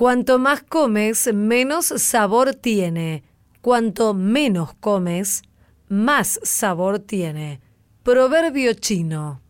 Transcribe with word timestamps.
Cuanto 0.00 0.38
más 0.38 0.62
comes, 0.62 1.28
menos 1.34 1.84
sabor 1.84 2.54
tiene. 2.54 3.22
Cuanto 3.60 4.14
menos 4.14 4.72
comes, 4.80 5.42
más 5.90 6.40
sabor 6.42 7.00
tiene. 7.00 7.60
Proverbio 8.02 8.72
chino. 8.72 9.42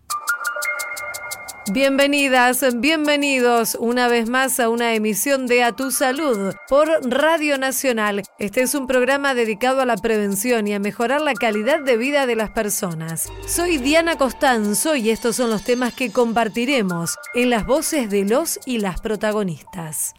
Bienvenidas, 1.68 2.64
bienvenidos 2.80 3.76
una 3.78 4.08
vez 4.08 4.28
más 4.28 4.58
a 4.58 4.70
una 4.70 4.94
emisión 4.94 5.46
de 5.46 5.62
A 5.62 5.72
Tu 5.72 5.90
Salud 5.90 6.54
por 6.68 6.88
Radio 7.08 7.58
Nacional. 7.58 8.22
Este 8.38 8.62
es 8.62 8.74
un 8.74 8.86
programa 8.86 9.34
dedicado 9.34 9.82
a 9.82 9.86
la 9.86 9.96
prevención 9.96 10.66
y 10.66 10.74
a 10.74 10.80
mejorar 10.80 11.20
la 11.20 11.34
calidad 11.34 11.80
de 11.80 11.96
vida 11.96 12.26
de 12.26 12.34
las 12.34 12.50
personas. 12.50 13.30
Soy 13.46 13.76
Diana 13.76 14.16
Costanzo 14.16 14.96
y 14.96 15.10
estos 15.10 15.36
son 15.36 15.50
los 15.50 15.62
temas 15.62 15.94
que 15.94 16.10
compartiremos 16.10 17.16
en 17.34 17.50
las 17.50 17.66
voces 17.66 18.10
de 18.10 18.24
los 18.24 18.58
y 18.64 18.78
las 18.78 19.00
protagonistas. 19.00 20.14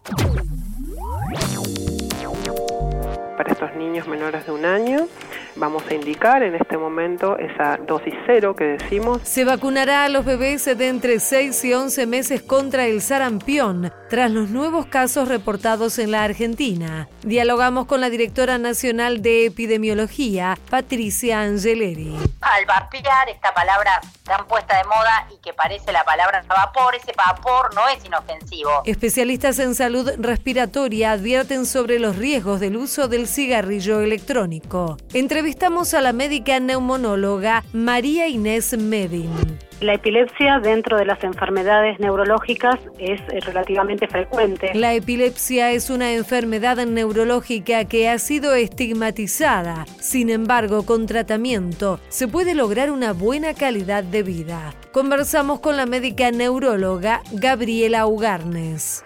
Para 3.35 3.51
estos 3.51 3.75
niños 3.75 4.07
menores 4.07 4.45
de 4.45 4.51
un 4.51 4.63
año, 4.63 5.07
vamos 5.55 5.83
a 5.89 5.93
indicar 5.93 6.43
en 6.43 6.55
este 6.55 6.77
momento 6.77 7.37
esa 7.37 7.77
dosis 7.77 8.13
cero 8.25 8.55
que 8.55 8.77
decimos. 8.77 9.21
Se 9.23 9.45
vacunará 9.45 10.05
a 10.05 10.09
los 10.09 10.25
bebés 10.25 10.65
de 10.65 10.87
entre 10.87 11.19
6 11.19 11.63
y 11.65 11.73
11 11.73 12.05
meses 12.07 12.41
contra 12.41 12.85
el 12.85 13.01
sarampión 13.01 13.91
tras 14.09 14.31
los 14.31 14.49
nuevos 14.49 14.85
casos 14.85 15.27
reportados 15.27 15.97
en 15.99 16.11
la 16.11 16.23
Argentina. 16.23 17.07
Dialogamos 17.23 17.85
con 17.85 18.01
la 18.01 18.09
directora 18.09 18.57
nacional 18.57 19.21
de 19.21 19.45
epidemiología, 19.45 20.57
Patricia 20.69 21.41
Angeleri. 21.41 22.17
Al 22.41 22.65
vapear, 22.65 23.29
esta 23.29 23.53
palabra 23.53 24.01
tan 24.23 24.45
puesta 24.47 24.77
de 24.77 24.83
moda 24.85 25.27
y 25.33 25.37
que 25.41 25.53
parece 25.53 25.91
la 25.91 26.03
palabra 26.03 26.43
vapor, 26.47 26.95
ese 26.95 27.13
vapor 27.15 27.73
no 27.73 27.87
es 27.89 28.03
inofensivo. 28.03 28.81
Especialistas 28.85 29.59
en 29.59 29.75
salud 29.75 30.09
respiratoria 30.17 31.11
advierten 31.11 31.65
sobre 31.65 31.99
los 31.99 32.17
riesgos 32.17 32.59
del 32.59 32.77
uso 32.77 33.07
del 33.07 33.27
cigarrillo 33.27 34.01
electrónico. 34.01 34.97
Entrevistamos 35.41 35.95
a 35.95 36.01
la 36.01 36.13
médica 36.13 36.59
neumonóloga 36.59 37.63
María 37.73 38.27
Inés 38.27 38.77
Medin. 38.77 39.31
La 39.79 39.95
epilepsia 39.95 40.59
dentro 40.59 40.99
de 40.99 41.05
las 41.05 41.23
enfermedades 41.23 41.99
neurológicas 41.99 42.75
es 42.99 43.19
eh, 43.21 43.39
relativamente 43.39 44.07
frecuente. 44.07 44.69
La 44.75 44.93
epilepsia 44.93 45.71
es 45.71 45.89
una 45.89 46.13
enfermedad 46.13 46.85
neurológica 46.85 47.85
que 47.85 48.07
ha 48.07 48.19
sido 48.19 48.53
estigmatizada. 48.53 49.85
Sin 49.99 50.29
embargo, 50.29 50.85
con 50.85 51.07
tratamiento 51.07 51.99
se 52.09 52.27
puede 52.27 52.53
lograr 52.53 52.91
una 52.91 53.11
buena 53.11 53.55
calidad 53.55 54.03
de 54.03 54.21
vida. 54.21 54.75
Conversamos 54.91 55.59
con 55.59 55.75
la 55.75 55.87
médica 55.87 56.29
neuróloga 56.29 57.23
Gabriela 57.31 58.05
Ugarnes. 58.05 59.03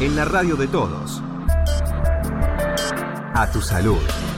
En 0.00 0.14
la 0.14 0.24
radio 0.24 0.54
de 0.54 0.68
todos. 0.68 1.24
A 3.38 3.46
tu 3.46 3.60
salud. 3.62 4.37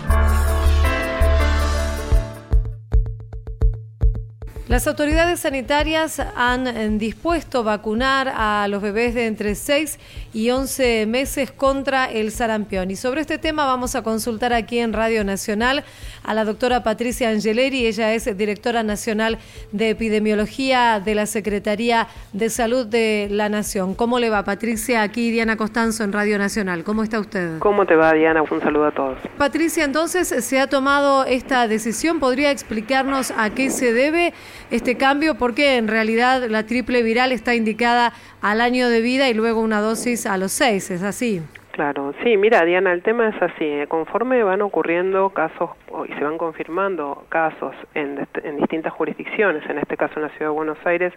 Las 4.71 4.87
autoridades 4.87 5.41
sanitarias 5.41 6.23
han 6.37 6.69
eh, 6.69 6.89
dispuesto 6.91 7.65
vacunar 7.65 8.33
a 8.33 8.69
los 8.69 8.81
bebés 8.81 9.17
de 9.17 9.27
entre 9.27 9.57
6 9.57 9.99
y 10.33 10.51
11 10.51 11.07
meses 11.07 11.51
contra 11.51 12.05
el 12.05 12.31
sarampión. 12.31 12.89
Y 12.93 12.95
sobre 12.95 13.21
este 13.21 13.37
tema 13.39 13.67
vamos 13.67 13.97
a 13.97 14.05
consultar 14.05 14.53
aquí 14.53 14.79
en 14.79 14.93
Radio 14.93 15.25
Nacional 15.25 15.83
a 16.23 16.35
la 16.35 16.45
doctora 16.45 16.85
Patricia 16.85 17.31
Angeleri. 17.31 17.85
Ella 17.85 18.15
es 18.15 18.37
directora 18.39 18.85
nacional 18.85 19.39
de 19.73 19.91
epidemiología 19.91 21.03
de 21.05 21.17
la 21.17 21.27
Secretaría 21.27 22.07
de 22.33 22.48
Salud 22.48 22.87
de 22.87 23.27
la 23.29 23.48
Nación. 23.48 23.97
¿Cómo 23.97 24.21
le 24.21 24.31
va, 24.31 24.45
Patricia? 24.45 25.03
Aquí 25.03 25.33
Diana 25.33 25.57
Costanzo 25.57 26.05
en 26.05 26.13
Radio 26.13 26.39
Nacional. 26.39 26.85
¿Cómo 26.85 27.03
está 27.03 27.19
usted? 27.19 27.59
¿Cómo 27.59 27.87
te 27.87 27.97
va, 27.97 28.13
Diana? 28.13 28.43
Un 28.43 28.61
saludo 28.61 28.87
a 28.87 28.93
todos. 28.93 29.19
Patricia, 29.37 29.83
entonces 29.83 30.29
se 30.29 30.61
ha 30.61 30.69
tomado 30.69 31.25
esta 31.25 31.67
decisión. 31.67 32.21
¿Podría 32.21 32.53
explicarnos 32.53 33.33
a 33.36 33.51
qué 33.51 33.70
se 33.70 33.92
debe? 33.92 34.33
Este 34.70 34.97
cambio 34.97 35.35
porque 35.36 35.77
en 35.77 35.89
realidad 35.89 36.42
la 36.48 36.64
triple 36.64 37.03
viral 37.03 37.33
está 37.33 37.55
indicada 37.55 38.13
al 38.42 38.61
año 38.61 38.89
de 38.89 39.01
vida 39.01 39.29
y 39.29 39.35
luego 39.35 39.61
una 39.61 39.81
dosis 39.81 40.27
a 40.27 40.36
los 40.39 40.53
seis, 40.53 40.91
¿es 40.91 41.03
así? 41.03 41.42
Claro, 41.73 42.13
sí, 42.23 42.36
mira 42.36 42.64
Diana, 42.64 42.92
el 42.92 43.03
tema 43.03 43.29
es 43.29 43.42
así, 43.42 43.64
¿eh? 43.64 43.86
conforme 43.89 44.42
van 44.42 44.61
ocurriendo 44.61 45.30
casos 45.30 45.70
y 46.09 46.13
se 46.13 46.23
van 46.23 46.36
confirmando 46.36 47.25
casos 47.29 47.75
en, 47.95 48.27
en 48.42 48.57
distintas 48.57 48.92
jurisdicciones, 48.92 49.64
en 49.70 49.79
este 49.79 49.97
caso 49.97 50.14
en 50.17 50.23
la 50.23 50.29
Ciudad 50.30 50.51
de 50.51 50.55
Buenos 50.55 50.79
Aires, 50.85 51.13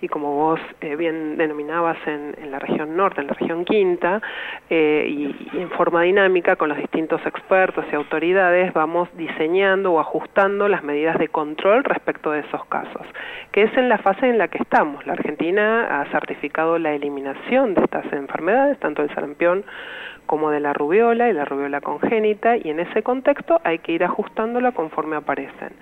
y 0.00 0.08
como 0.08 0.34
vos 0.34 0.60
eh, 0.80 0.96
bien 0.96 1.36
denominabas 1.36 1.96
en, 2.06 2.34
la 2.50 2.58
región 2.58 2.96
norte, 2.96 3.20
en 3.20 3.26
la 3.26 3.32
región 3.34 3.64
quinta, 3.64 4.20
eh, 4.70 5.06
y, 5.08 5.48
y, 5.56 5.60
en 5.60 5.70
forma 5.70 6.02
dinámica 6.02 6.56
con 6.56 6.68
los 6.68 6.78
distintos 6.78 7.20
expertos 7.26 7.84
y 7.90 7.94
autoridades 7.94 8.72
vamos 8.72 9.08
diseñando 9.16 9.92
o 9.92 10.00
ajustando 10.00 10.68
las 10.68 10.84
medidas 10.84 11.18
de 11.18 11.28
control 11.28 11.84
respecto 11.84 12.30
de 12.30 12.40
esos 12.40 12.64
casos, 12.66 13.06
que 13.52 13.62
es 13.62 13.76
en 13.76 13.88
la 13.88 13.98
fase 13.98 14.28
en 14.28 14.38
la 14.38 14.48
que 14.48 14.58
estamos. 14.58 15.06
La 15.06 15.14
Argentina 15.14 16.00
ha 16.00 16.10
certificado 16.10 16.78
la 16.78 16.92
eliminación 16.92 17.74
de 17.74 17.82
estas 17.82 18.10
enfermedades, 18.12 18.78
tanto 18.78 19.02
el 19.02 19.14
sarampión 19.14 19.64
como 20.26 20.50
de 20.50 20.60
la 20.60 20.72
rubiola 20.72 21.28
y 21.28 21.32
la 21.32 21.44
rubiola 21.44 21.80
congénita 21.80 22.56
y 22.56 22.70
en 22.70 22.80
ese 22.80 23.02
contexto 23.02 23.60
hay 23.64 23.78
que 23.78 23.92
ir 23.92 24.04
ajustándola 24.04 24.72
conforme 24.72 25.16
aparecen. 25.16 25.72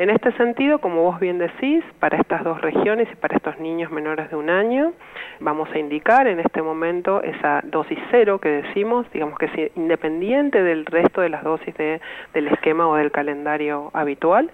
En 0.00 0.08
este 0.08 0.32
sentido, 0.32 0.78
como 0.78 1.02
vos 1.02 1.20
bien 1.20 1.36
decís, 1.36 1.84
para 1.98 2.16
estas 2.16 2.42
dos 2.42 2.58
regiones 2.62 3.06
y 3.12 3.16
para 3.16 3.36
estos 3.36 3.58
niños 3.58 3.92
menores 3.92 4.30
de 4.30 4.36
un 4.36 4.48
año, 4.48 4.94
vamos 5.40 5.68
a 5.74 5.78
indicar 5.78 6.26
en 6.26 6.40
este 6.40 6.62
momento 6.62 7.22
esa 7.22 7.60
dosis 7.64 7.98
cero 8.10 8.38
que 8.38 8.48
decimos, 8.48 9.04
digamos 9.12 9.38
que 9.38 9.44
es 9.44 9.76
independiente 9.76 10.62
del 10.62 10.86
resto 10.86 11.20
de 11.20 11.28
las 11.28 11.44
dosis 11.44 11.76
de, 11.76 12.00
del 12.32 12.46
esquema 12.46 12.88
o 12.88 12.96
del 12.96 13.10
calendario 13.10 13.90
habitual 13.92 14.50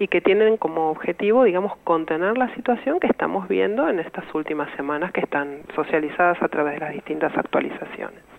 y 0.00 0.08
que 0.08 0.20
tienen 0.20 0.56
como 0.56 0.90
objetivo, 0.90 1.44
digamos, 1.44 1.76
contener 1.84 2.36
la 2.36 2.52
situación 2.56 2.98
que 2.98 3.06
estamos 3.06 3.46
viendo 3.46 3.88
en 3.88 4.00
estas 4.00 4.24
últimas 4.34 4.68
semanas 4.74 5.12
que 5.12 5.20
están 5.20 5.58
socializadas 5.76 6.42
a 6.42 6.48
través 6.48 6.74
de 6.74 6.80
las 6.80 6.92
distintas 6.92 7.32
actualizaciones. 7.38 8.37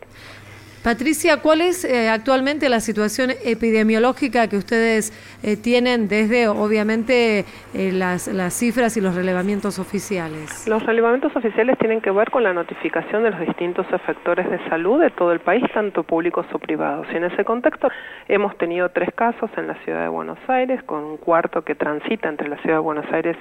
Patricia, 0.83 1.41
¿cuál 1.41 1.59
es 1.59 1.83
eh, 1.83 2.07
actualmente 2.07 2.69
la 2.69 2.79
situación 2.79 3.31
epidemiológica 3.43 4.47
que 4.47 4.55
ustedes 4.55 5.11
eh, 5.43 5.57
tienen 5.57 6.07
desde, 6.07 6.47
obviamente, 6.47 7.43
eh, 7.73 7.91
las, 7.91 8.27
las 8.29 8.53
cifras 8.53 8.95
y 8.95 9.01
los 9.01 9.13
relevamientos 9.13 9.77
oficiales? 9.77 10.65
Los 10.69 10.85
relevamientos 10.85 11.35
oficiales 11.35 11.77
tienen 11.79 11.99
que 11.99 12.11
ver 12.11 12.31
con 12.31 12.43
la 12.43 12.53
notificación 12.53 13.23
de 13.23 13.31
los 13.31 13.41
distintos 13.41 13.85
efectores 13.91 14.49
de 14.49 14.57
salud 14.69 15.01
de 15.01 15.09
todo 15.09 15.33
el 15.33 15.41
país, 15.41 15.63
tanto 15.73 16.03
públicos 16.03 16.45
o 16.53 16.59
privados. 16.59 17.07
Y 17.11 17.17
en 17.17 17.25
ese 17.25 17.43
contexto 17.43 17.89
hemos 18.29 18.57
tenido 18.57 18.87
tres 18.87 19.09
casos 19.13 19.49
en 19.57 19.67
la 19.67 19.75
ciudad 19.83 20.03
de 20.03 20.07
Buenos 20.07 20.39
Aires, 20.47 20.81
con 20.83 21.03
un 21.03 21.17
cuarto 21.17 21.61
que 21.61 21.75
transita 21.75 22.29
entre 22.29 22.47
la 22.47 22.55
ciudad 22.59 22.77
de 22.77 22.83
Buenos 22.83 23.05
Aires 23.11 23.35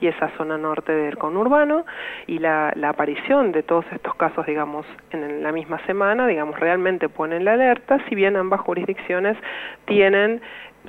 y 0.00 0.06
esa 0.06 0.30
zona 0.38 0.56
norte 0.56 0.92
del 0.92 1.18
conurbano, 1.18 1.84
y 2.26 2.38
la, 2.38 2.72
la 2.76 2.90
aparición 2.90 3.50
de 3.52 3.64
todos 3.64 3.84
estos 3.92 4.14
casos, 4.14 4.46
digamos, 4.46 4.86
en 5.10 5.42
la 5.42 5.50
misma 5.50 5.84
semana, 5.86 6.26
digamos, 6.28 6.58
realmente 6.58 6.77
ponen 7.08 7.44
la 7.44 7.52
alerta, 7.52 7.98
si 8.08 8.14
bien 8.14 8.36
ambas 8.36 8.60
jurisdicciones 8.60 9.36
tienen 9.86 10.40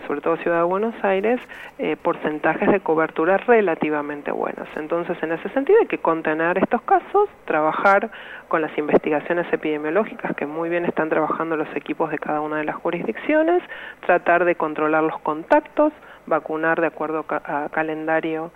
sobre 0.07 0.21
todo 0.21 0.37
Ciudad 0.37 0.57
de 0.57 0.63
Buenos 0.63 0.95
Aires, 1.03 1.39
eh, 1.77 1.97
porcentajes 2.01 2.71
de 2.71 2.79
cobertura 2.79 3.37
relativamente 3.37 4.31
buenos. 4.31 4.67
Entonces, 4.75 5.17
en 5.21 5.31
ese 5.31 5.49
sentido, 5.49 5.79
hay 5.81 5.87
que 5.87 5.97
contener 5.97 6.57
estos 6.57 6.81
casos, 6.83 7.29
trabajar 7.45 8.09
con 8.47 8.61
las 8.61 8.75
investigaciones 8.77 9.51
epidemiológicas 9.51 10.35
que 10.35 10.45
muy 10.45 10.69
bien 10.69 10.85
están 10.85 11.09
trabajando 11.09 11.55
los 11.57 11.67
equipos 11.75 12.11
de 12.11 12.17
cada 12.17 12.41
una 12.41 12.57
de 12.57 12.65
las 12.65 12.75
jurisdicciones, 12.75 13.61
tratar 14.05 14.45
de 14.45 14.55
controlar 14.55 15.03
los 15.03 15.19
contactos, 15.19 15.91
vacunar 16.25 16.79
de 16.79 16.87
acuerdo 16.87 17.25
a 17.29 17.67
calendario 17.71 18.51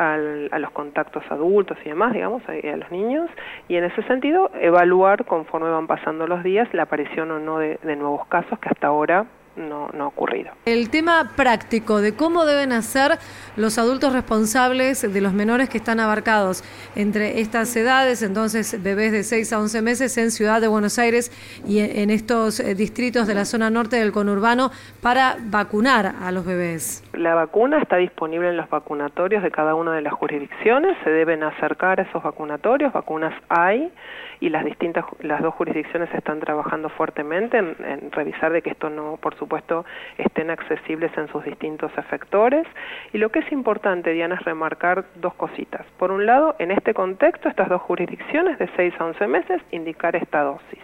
al, 0.00 0.48
a 0.50 0.58
los 0.58 0.70
contactos 0.70 1.22
adultos 1.30 1.76
y 1.84 1.90
demás, 1.90 2.12
digamos, 2.12 2.42
a, 2.48 2.54
los 2.54 2.90
niños, 2.90 3.28
y 3.68 3.76
en 3.76 3.84
ese 3.84 4.02
sentido 4.04 4.50
evaluar 4.60 5.24
conforme 5.24 5.70
van 5.70 5.86
pasando 5.86 6.26
los 6.26 6.42
días 6.42 6.72
la 6.72 6.84
aparición 6.84 7.30
o 7.30 7.38
no 7.38 7.58
de 7.58 7.96
nuevos 7.96 8.26
casos 8.28 8.58
que 8.58 8.68
hasta 8.68 8.86
ahora 8.86 9.26
no, 9.60 9.88
no, 9.92 10.04
ha 10.04 10.06
ocurrido. 10.08 10.52
El 10.64 10.90
tema 10.90 11.32
práctico 11.36 12.00
de 12.00 12.14
cómo 12.14 12.44
deben 12.44 12.72
hacer 12.72 13.18
los 13.56 13.78
adultos 13.78 14.12
responsables 14.12 15.02
de 15.02 15.20
los 15.20 15.32
menores 15.32 15.68
que 15.68 15.78
están 15.78 16.00
abarcados 16.00 16.64
entre 16.96 17.40
estas 17.40 17.74
edades, 17.76 18.22
entonces 18.22 18.82
bebés 18.82 19.12
de 19.12 19.22
6 19.22 19.52
a 19.52 19.60
11 19.60 19.82
meses 19.82 20.16
en 20.18 20.30
Ciudad 20.30 20.60
de 20.60 20.68
Buenos 20.68 20.98
Aires 20.98 21.30
y 21.66 21.80
en 21.80 22.10
estos 22.10 22.62
distritos 22.76 23.26
de 23.26 23.34
la 23.34 23.44
zona 23.44 23.70
norte 23.70 23.96
del 23.96 24.12
conurbano 24.12 24.70
para 25.02 25.36
vacunar 25.40 26.14
a 26.20 26.32
los 26.32 26.44
bebés. 26.44 27.02
la 27.12 27.34
vacuna 27.34 27.78
está 27.78 27.96
disponible 27.96 28.48
en 28.48 28.56
los 28.56 28.68
vacunatorios 28.68 29.42
de 29.42 29.50
cada 29.50 29.74
una 29.74 29.94
de 29.94 30.02
las 30.02 30.12
jurisdicciones, 30.12 30.96
se 31.04 31.10
deben 31.10 31.42
acercar 31.42 32.00
a 32.00 32.04
esos 32.04 32.22
vacunatorios, 32.22 32.92
vacunas 32.92 33.34
hay 33.48 33.92
y 34.40 34.48
las 34.48 34.64
distintas 34.64 35.04
las 35.20 35.42
dos 35.42 35.54
jurisdicciones 35.54 36.12
están 36.14 36.40
trabajando 36.40 36.88
fuertemente 36.88 37.58
en, 37.58 37.76
en, 37.84 38.12
revisar 38.12 38.52
de 38.52 38.62
que 38.62 38.70
esto 38.70 38.90
no 38.90 39.18
por 39.20 39.36
supuesto 39.36 39.84
estén 40.18 40.50
accesibles 40.50 41.16
en 41.16 41.28
sus 41.28 41.44
distintos 41.44 41.92
efectores. 41.96 42.66
Y 43.12 43.18
lo 43.18 43.30
que 43.30 43.40
es 43.40 43.52
importante 43.52 44.12
Diana 44.12 44.36
es 44.36 44.44
remarcar 44.44 45.04
dos 45.16 45.34
cositas. 45.34 45.86
Por 45.98 46.10
un 46.10 46.26
lado 46.26 46.56
en 46.58 46.70
este 46.70 46.94
contexto 46.94 47.48
estas 47.48 47.68
dos 47.68 47.82
jurisdicciones 47.82 48.58
de 48.58 48.68
6 48.76 48.94
a 48.98 49.04
11 49.04 49.26
meses 49.26 49.62
indicar 49.70 50.16
esta 50.16 50.42
dosis 50.42 50.80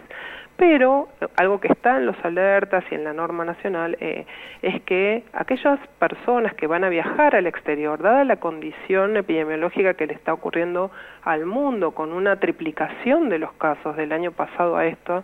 pero 0.57 1.07
algo 1.35 1.59
que 1.59 1.67
está 1.67 1.97
en 1.97 2.07
los 2.07 2.15
alertas 2.25 2.83
y 2.91 2.95
en 2.95 3.03
la 3.03 3.13
norma 3.13 3.45
nacional 3.45 3.95
eh, 3.99 4.25
es 4.63 4.81
que 4.81 5.23
aquellas 5.33 5.79
personas 5.99 6.53
que 6.55 6.65
van 6.65 6.83
a 6.83 6.89
viajar 6.89 7.35
al 7.35 7.45
exterior, 7.45 8.01
dada 8.01 8.23
la 8.23 8.37
condición 8.37 9.15
epidemiológica 9.17 9.93
que 9.93 10.07
le 10.07 10.13
está 10.13 10.33
ocurriendo 10.33 10.91
al 11.23 11.45
mundo, 11.45 11.91
con 11.91 12.11
una 12.11 12.39
triplicación 12.39 13.29
de 13.29 13.37
los 13.37 13.53
casos 13.53 13.95
del 13.95 14.11
año 14.11 14.31
pasado 14.31 14.77
a 14.77 14.87
esto, 14.87 15.23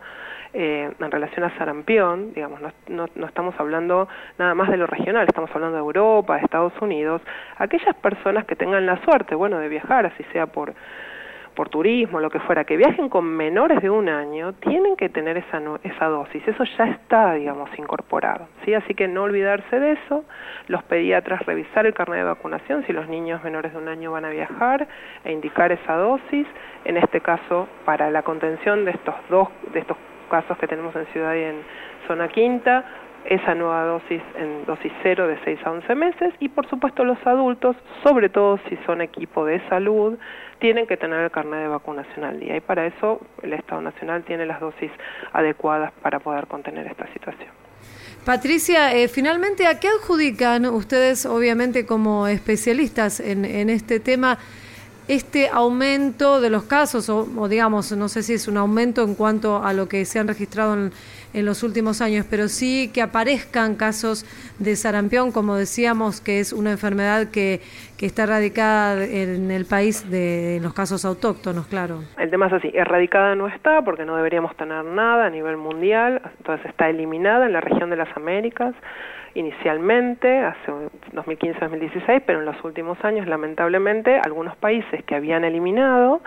eh, 0.54 0.92
en 1.00 1.12
relación 1.12 1.44
a 1.46 1.58
sarampión, 1.58 2.32
digamos, 2.36 2.62
no, 2.62 2.72
no, 2.88 3.06
no, 3.16 3.26
estamos 3.26 3.56
hablando 3.58 4.08
nada 4.38 4.54
más 4.54 4.70
de 4.70 4.78
lo 4.78 4.86
regional, 4.86 5.26
estamos 5.28 5.50
hablando 5.56 5.78
de 5.78 5.82
Europa, 5.82 6.36
de 6.36 6.44
Estados 6.44 6.74
Unidos, 6.80 7.24
aquellas 7.58 7.96
personas 7.96 8.46
que 8.46 8.56
tengan 8.56 8.86
la 8.86 9.04
suerte, 9.04 9.34
bueno, 9.34 9.58
de 9.58 9.68
viajar, 9.68 10.06
así 10.06 10.24
sea 10.32 10.46
por 10.46 10.76
por 11.56 11.70
turismo, 11.70 12.20
lo 12.20 12.30
que 12.30 12.40
fuera, 12.40 12.64
que 12.64 12.78
viajen 12.78 13.10
con 13.10 13.26
menores 13.26 13.82
de 13.82 13.90
un 13.90 14.10
año, 14.10 14.54
tienen 14.54 14.96
que 14.96 15.10
tener 15.10 15.38
esa, 15.38 15.62
esa 15.84 16.06
dosis. 16.06 16.48
Eso 16.48 16.64
ya 16.78 16.86
está, 16.86 17.34
digamos, 17.34 17.70
incorporado. 17.78 18.48
¿sí? 18.66 18.74
Así 18.74 18.94
que 18.94 19.08
no 19.08 19.24
olvidarse 19.24 19.80
de 19.80 19.94
eso. 19.94 20.26
Los 20.68 20.84
pediatras 20.84 21.46
revisar 21.46 21.86
el 21.86 21.94
carnet 21.94 22.20
de 22.20 22.24
vacunación 22.26 22.86
si 22.86 22.94
los 22.94 23.08
niños 23.08 23.44
menores 23.44 23.74
de 23.74 23.78
un 23.78 23.88
año 23.88 24.12
van 24.12 24.26
a 24.26 24.30
viajar 24.30 24.88
e 25.24 25.32
indicar 25.32 25.72
esa 25.72 25.96
dosis. 25.96 26.48
En 26.86 26.98
este 26.98 27.22
caso, 27.22 27.68
para 27.86 28.10
la 28.10 28.24
contención 28.24 28.86
de 28.86 28.92
estos 28.92 29.16
dos, 29.30 29.48
de 29.74 29.80
estos 29.80 29.98
casos 30.30 30.58
que 30.58 30.68
tenemos 30.68 30.96
en 30.96 31.06
Ciudad 31.08 31.36
y 31.36 31.44
en 31.44 31.56
Zona 32.08 32.28
Quinta, 32.28 32.84
esa 33.26 33.56
nueva 33.56 33.86
dosis 33.86 34.22
en 34.36 34.66
dosis 34.66 34.92
cero 35.02 35.28
de 35.28 35.38
6 35.44 35.60
a 35.66 35.72
11 35.72 35.96
meses. 35.96 36.34
Y 36.40 36.50
por 36.50 36.70
supuesto 36.70 37.04
los 37.04 37.18
adultos, 37.26 37.76
sobre 38.04 38.30
todo 38.30 38.60
si 38.70 38.78
son 38.86 39.02
equipo 39.02 39.46
de 39.46 39.62
salud, 39.70 40.18
tienen 40.60 40.88
que 40.88 40.98
tener 40.98 41.20
el 41.20 41.32
carnet 41.32 41.62
de 41.62 41.68
vacunación 41.68 42.26
al 42.26 42.40
día. 42.40 42.56
Y 42.56 42.62
para 42.62 42.86
eso 42.86 43.20
el 43.42 43.54
Estado 43.54 43.82
Nacional 43.82 44.24
tiene 44.24 44.46
las 44.46 44.60
dosis 44.60 44.92
adecuadas 45.32 45.92
para 46.02 46.20
poder 46.20 46.48
contener 46.48 46.88
esta 46.88 47.06
situación. 47.14 47.50
Patricia, 48.26 48.94
eh, 48.94 49.10
finalmente, 49.10 49.68
¿a 49.68 49.80
qué 49.80 49.90
adjudican 49.90 50.66
ustedes, 50.68 51.26
obviamente 51.26 51.86
como 51.86 52.28
especialistas 52.28 53.20
en, 53.20 53.44
este 53.70 54.00
tema, 54.00 54.38
este 55.10 55.50
aumento 55.50 56.40
de 56.40 56.50
los 56.50 56.64
casos, 56.64 57.10
o, 57.10 57.28
o, 57.36 57.50
digamos, 57.50 57.92
no 57.92 58.08
sé 58.08 58.24
si 58.24 58.36
es 58.36 58.48
un 58.48 58.56
aumento 58.56 59.04
en 59.04 59.16
cuanto 59.16 59.62
a 59.62 59.74
lo 59.74 59.90
que 59.90 60.06
se 60.06 60.20
han 60.20 60.30
registrado 60.30 60.74
en, 60.74 60.94
en 61.34 61.46
los 61.46 61.64
últimos 61.64 62.02
años, 62.02 62.26
pero 62.30 62.48
sí 62.48 62.92
que 62.94 63.02
aparezcan 63.02 63.76
casos 63.76 64.26
de 64.60 64.76
sarampión, 64.76 65.32
como 65.32 65.56
decíamos, 65.56 66.22
que 66.22 66.40
es 66.40 66.54
una 66.54 66.72
enfermedad 66.72 67.32
que, 67.32 67.62
que 67.98 68.06
está 68.06 68.26
radicada 68.26 69.04
en 69.04 69.52
el 69.52 69.66
país 69.66 70.10
de 70.10 70.58
en 70.58 70.64
los 70.64 70.74
casos 70.74 71.06
autóctonos, 71.06 71.68
claro. 71.68 72.04
El 72.18 72.30
tema 72.30 72.48
es 72.48 72.54
así, 72.54 72.72
erradicada 72.74 73.36
no 73.36 73.48
está 73.48 73.82
porque 73.82 74.06
no 74.06 74.16
deberíamos 74.16 74.56
tener 74.56 74.84
nada 74.86 75.26
a 75.26 75.30
nivel 75.30 75.58
mundial, 75.58 76.22
entonces 76.38 76.66
está 76.68 76.90
eliminada 76.90 77.46
en 77.46 77.54
la 77.54 77.62
región 77.62 77.90
de 77.90 77.98
las 77.98 78.16
Américas 78.16 78.76
inicialmente, 79.36 80.40
hace 80.40 80.72
2015-2016, 81.14 82.24
pero 82.26 82.40
en 82.40 82.46
los 82.46 82.64
últimos 82.64 83.04
años, 83.04 83.28
lamentablemente, 83.28 84.20
algunos 84.24 84.56
países 84.58 85.04
que 85.06 85.16
habían 85.16 85.44
eliminado 85.44 86.22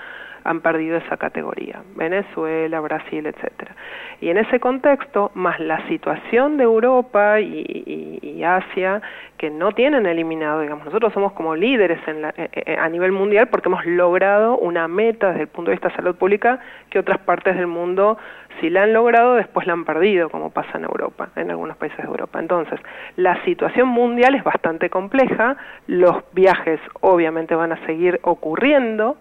han 0.47 0.61
perdido 0.61 0.97
esa 0.97 1.17
categoría, 1.17 1.83
Venezuela, 1.97 2.81
Brasil, 2.81 3.27
etcétera. 3.27 3.75
Y 4.21 4.31
en 4.31 4.39
ese 4.39 4.61
contexto, 4.61 5.31
más 5.35 5.61
la 5.61 5.87
situación 5.89 6.57
de 6.57 6.65
Europa 6.65 7.41
y, 7.41 8.19
y, 8.23 8.45
Asia, 8.45 9.03
que 9.37 9.51
no 9.51 9.73
tienen 9.73 10.07
eliminado, 10.07 10.61
digamos, 10.61 10.87
nosotros 10.87 11.13
somos 11.13 11.33
como 11.33 11.57
líderes 11.57 11.99
eh, 12.07 12.49
eh, 12.53 12.77
a 12.79 12.89
nivel 12.89 13.13
mundial 13.13 13.49
porque 13.49 13.69
hemos 13.69 13.85
logrado 13.85 14.57
una 14.57 14.89
meta 14.89 15.29
desde 15.29 15.43
el 15.43 15.49
punto 15.49 15.71
de 15.71 15.75
vista 15.75 15.89
de 15.89 15.97
salud 15.97 16.15
pública 16.15 16.61
que 16.91 16.99
otras 16.99 17.19
partes 17.19 17.57
del 17.57 17.67
mundo, 17.67 18.17
si 18.61 18.71
la 18.71 18.85
han 18.85 18.93
logrado, 18.93 19.35
después 19.35 19.67
la 19.67 19.75
han 19.75 19.85
perdido, 19.85 20.31
como 20.31 20.51
pasa 20.51 20.79
en 20.79 20.85
Europa, 20.85 21.29
en 21.37 21.51
algunos 21.51 21.77
países 21.77 21.99
de 21.99 22.05
Europa. 22.05 22.39
Entonces, 22.39 22.81
la 23.17 23.43
situación 23.45 23.89
mundial 23.89 24.35
es 24.35 24.45
bastante 24.45 24.89
compleja, 24.89 25.57
los 25.87 26.23
viajes 26.33 26.81
obviamente 27.01 27.55
van 27.55 27.73
a 27.73 27.87
seguir 27.87 28.21
ocurriendo, 28.23 29.17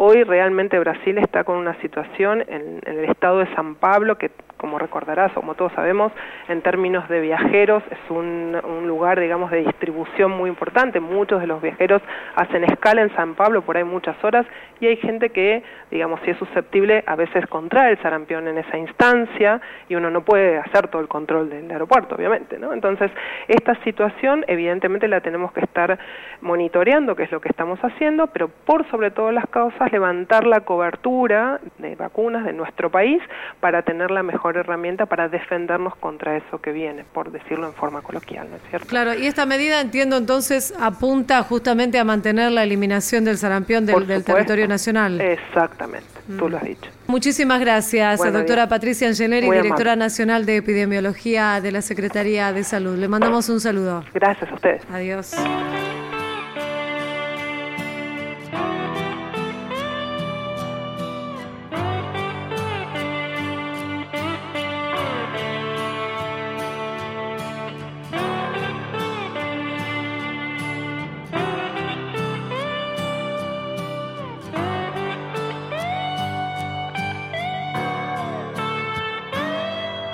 Hoy 0.00 0.22
realmente 0.22 0.78
Brasil 0.78 1.18
está 1.18 1.42
con 1.42 1.56
una 1.56 1.74
situación 1.80 2.44
en, 2.46 2.80
el 2.86 3.04
estado 3.06 3.38
de 3.38 3.52
San 3.56 3.74
Pablo 3.74 4.16
que, 4.16 4.30
como 4.58 4.78
recordarás, 4.78 5.32
como 5.32 5.54
todos 5.54 5.72
sabemos, 5.72 6.12
en 6.48 6.60
términos 6.60 7.08
de 7.08 7.20
viajeros 7.20 7.82
es 7.90 8.10
un, 8.10 8.58
lugar, 8.86 9.20
digamos, 9.20 9.50
de 9.50 9.58
distribución 9.58 10.32
muy 10.32 10.50
importante. 10.50 11.00
Muchos 11.00 11.40
de 11.40 11.46
los 11.46 11.62
viajeros 11.62 12.02
hacen 12.34 12.64
escala 12.64 13.02
en 13.02 13.14
San 13.14 13.34
Pablo 13.34 13.62
por 13.62 13.76
ahí 13.76 13.84
muchas 13.84 14.22
horas 14.24 14.46
y 14.80 14.86
hay 14.86 14.96
gente 14.96 15.30
que, 15.30 15.62
digamos, 15.90 16.20
si 16.24 16.32
es 16.32 16.38
susceptible, 16.38 17.04
a 17.06 17.16
veces 17.16 17.46
contrae 17.46 17.92
el 17.92 18.02
sarampión 18.02 18.48
en 18.48 18.58
esa 18.58 18.76
instancia 18.76 19.60
y 19.88 19.94
uno 19.94 20.10
no 20.10 20.22
puede 20.22 20.58
hacer 20.58 20.88
todo 20.88 21.00
el 21.00 21.08
control 21.08 21.50
del 21.50 21.70
aeropuerto, 21.70 22.16
obviamente, 22.16 22.58
¿no? 22.58 22.72
Entonces, 22.72 23.10
esta 23.46 23.74
situación 23.84 24.44
evidentemente 24.48 25.06
la 25.06 25.20
tenemos 25.20 25.52
que 25.52 25.60
estar 25.60 25.98
monitoreando, 26.40 27.14
que 27.14 27.24
es 27.24 27.32
lo 27.32 27.40
que 27.40 27.48
estamos 27.48 27.78
haciendo, 27.80 28.26
pero 28.28 28.48
por 28.48 28.88
sobre 28.90 29.10
todas 29.10 29.34
las 29.34 29.46
causas 29.48 29.92
levantar 29.92 30.46
la 30.46 30.60
cobertura 30.60 31.60
de 31.78 31.94
vacunas 31.94 32.44
de 32.44 32.52
nuestro 32.52 32.90
país 32.90 33.22
para 33.60 33.82
tener 33.82 34.10
la 34.10 34.22
mejor 34.22 34.47
herramienta 34.56 35.06
para 35.06 35.28
defendernos 35.28 35.94
contra 35.96 36.36
eso 36.36 36.60
que 36.60 36.72
viene, 36.72 37.04
por 37.04 37.30
decirlo 37.30 37.66
en 37.66 37.74
forma 37.74 38.02
coloquial, 38.02 38.48
¿no 38.50 38.56
es 38.56 38.62
cierto? 38.70 38.86
Claro, 38.86 39.14
y 39.14 39.26
esta 39.26 39.46
medida, 39.46 39.80
entiendo 39.80 40.16
entonces, 40.16 40.74
apunta 40.80 41.42
justamente 41.42 41.98
a 41.98 42.04
mantener 42.04 42.52
la 42.52 42.62
eliminación 42.62 43.24
del 43.24 43.38
sarampión 43.38 43.86
del, 43.86 44.06
del 44.06 44.24
territorio 44.24 44.68
nacional. 44.68 45.20
Exactamente, 45.20 46.08
mm. 46.28 46.36
tú 46.38 46.48
lo 46.48 46.56
has 46.56 46.64
dicho. 46.64 46.90
Muchísimas 47.06 47.60
gracias, 47.60 48.18
bueno, 48.18 48.38
doctora 48.38 48.62
bien. 48.62 48.68
Patricia 48.70 49.08
Angeleri, 49.08 49.50
directora 49.50 49.92
amable. 49.92 50.06
nacional 50.06 50.46
de 50.46 50.56
epidemiología 50.56 51.60
de 51.60 51.72
la 51.72 51.82
Secretaría 51.82 52.52
de 52.52 52.64
Salud. 52.64 52.96
Le 52.96 53.08
mandamos 53.08 53.48
un 53.48 53.60
saludo. 53.60 54.04
Gracias 54.12 54.50
a 54.50 54.54
ustedes. 54.54 54.82
Adiós. 54.92 55.34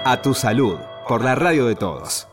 A 0.07 0.21
tu 0.21 0.35
salud, 0.35 0.77
por 1.09 1.25
la 1.25 1.35
radio 1.35 1.65
de 1.65 1.77
todos. 1.77 2.29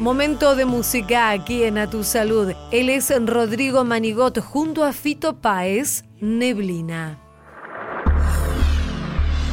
Momento 0.00 0.56
de 0.56 0.64
música 0.64 1.28
aquí 1.28 1.62
en 1.62 1.76
A 1.76 1.90
Tu 1.90 2.04
Salud. 2.04 2.54
Él 2.72 2.88
es 2.88 3.12
Rodrigo 3.26 3.84
Manigot 3.84 4.40
junto 4.40 4.82
a 4.82 4.94
Fito 4.94 5.42
Páez, 5.42 6.04
Neblina. 6.22 7.18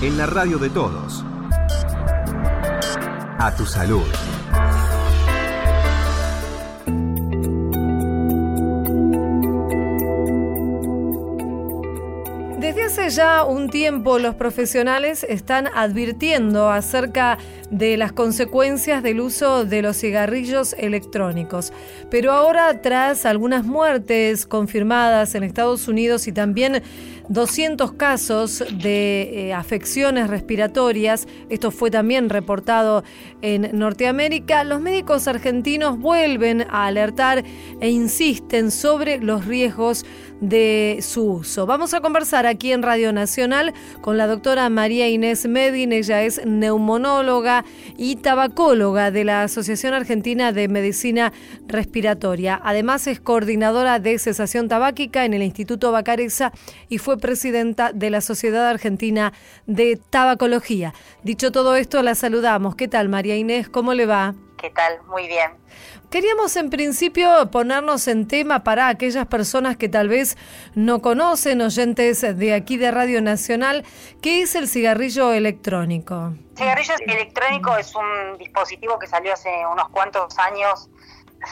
En 0.01 0.17
la 0.17 0.25
radio 0.25 0.57
de 0.57 0.69
todos. 0.69 1.25
A 3.39 3.53
tu 3.57 3.65
salud. 3.65 4.05
Desde 12.57 12.83
hace 12.83 13.09
ya 13.09 13.43
un 13.43 13.69
tiempo 13.69 14.17
los 14.17 14.35
profesionales 14.35 15.25
están 15.27 15.67
advirtiendo 15.67 16.69
acerca 16.69 17.37
de 17.37 17.56
las 17.69 18.11
consecuencias 18.13 19.03
del 19.03 19.19
uso 19.19 19.65
de 19.65 19.81
los 19.81 19.97
cigarrillos 19.97 20.73
electrónicos. 20.77 21.73
Pero 22.09 22.31
ahora, 22.31 22.81
tras 22.81 23.25
algunas 23.25 23.65
muertes 23.65 24.45
confirmadas 24.45 25.35
en 25.35 25.43
Estados 25.43 25.87
Unidos 25.87 26.27
y 26.27 26.31
también 26.31 26.81
200 27.29 27.93
casos 27.93 28.63
de 28.81 29.49
eh, 29.49 29.53
afecciones 29.53 30.29
respiratorias, 30.29 31.27
esto 31.49 31.71
fue 31.71 31.91
también 31.91 32.29
reportado 32.29 33.03
en 33.41 33.77
Norteamérica, 33.77 34.63
los 34.63 34.79
médicos 34.79 35.27
argentinos 35.27 35.99
vuelven 35.99 36.65
a 36.69 36.85
alertar 36.85 37.43
e 37.81 37.89
insisten 37.89 38.71
sobre 38.71 39.19
los 39.19 39.45
riesgos 39.45 40.05
de 40.39 40.99
su 41.01 41.31
uso. 41.31 41.65
Vamos 41.65 41.93
a 41.93 42.01
conversar 42.01 42.45
aquí 42.45 42.71
en 42.71 42.83
Radio 42.83 43.11
Nacional 43.11 43.73
con 44.01 44.17
la 44.17 44.27
doctora 44.27 44.69
María 44.69 45.09
Inés 45.09 45.47
Medin, 45.47 45.91
ella 45.91 46.23
es 46.23 46.45
neumonóloga 46.45 47.56
y 47.97 48.17
tabacóloga 48.17 49.11
de 49.11 49.23
la 49.23 49.43
Asociación 49.43 49.93
Argentina 49.93 50.51
de 50.51 50.67
Medicina 50.67 51.33
Respiratoria. 51.67 52.59
Además 52.63 53.07
es 53.07 53.19
coordinadora 53.19 53.99
de 53.99 54.19
cesación 54.19 54.67
tabáquica 54.67 55.25
en 55.25 55.33
el 55.33 55.43
Instituto 55.43 55.91
Bacareza 55.91 56.51
y 56.89 56.97
fue 56.97 57.17
presidenta 57.17 57.91
de 57.93 58.09
la 58.09 58.21
Sociedad 58.21 58.67
Argentina 58.67 59.33
de 59.65 59.99
Tabacología. 60.09 60.93
Dicho 61.23 61.51
todo 61.51 61.75
esto, 61.75 62.01
la 62.03 62.15
saludamos. 62.15 62.75
¿Qué 62.75 62.87
tal, 62.87 63.09
María 63.09 63.35
Inés? 63.35 63.69
¿Cómo 63.69 63.93
le 63.93 64.05
va? 64.05 64.35
¿Qué 64.57 64.71
tal? 64.71 64.99
Muy 65.07 65.27
bien. 65.27 65.51
Queríamos 66.09 66.55
en 66.55 66.69
principio 66.69 67.51
ponernos 67.51 68.07
en 68.07 68.29
tema 68.29 68.63
para 68.63 68.87
aquellas 68.87 69.25
personas 69.25 69.75
que 69.75 69.89
tal 69.89 70.07
vez 70.07 70.37
no 70.73 71.01
conocen, 71.01 71.59
oyentes 71.59 72.21
de 72.21 72.53
aquí 72.53 72.77
de 72.77 72.91
Radio 72.91 73.21
Nacional, 73.21 73.85
¿qué 74.21 74.41
es 74.41 74.55
el 74.55 74.69
cigarrillo 74.69 75.33
electrónico? 75.33 76.31
El 76.51 76.57
cigarrillo 76.57 76.93
electrónico 77.07 77.75
es 77.75 77.93
un 77.93 78.37
dispositivo 78.37 78.97
que 78.97 79.07
salió 79.07 79.33
hace 79.33 79.49
unos 79.69 79.89
cuantos 79.89 80.39
años, 80.39 80.89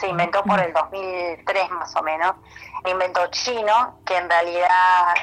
se 0.00 0.08
inventó 0.08 0.42
por 0.42 0.58
el 0.58 0.72
2003 0.72 1.70
más 1.72 1.94
o 1.94 2.02
menos, 2.02 2.36
un 2.82 2.90
invento 2.92 3.26
chino 3.32 4.00
que 4.06 4.16
en 4.16 4.30
realidad 4.30 5.14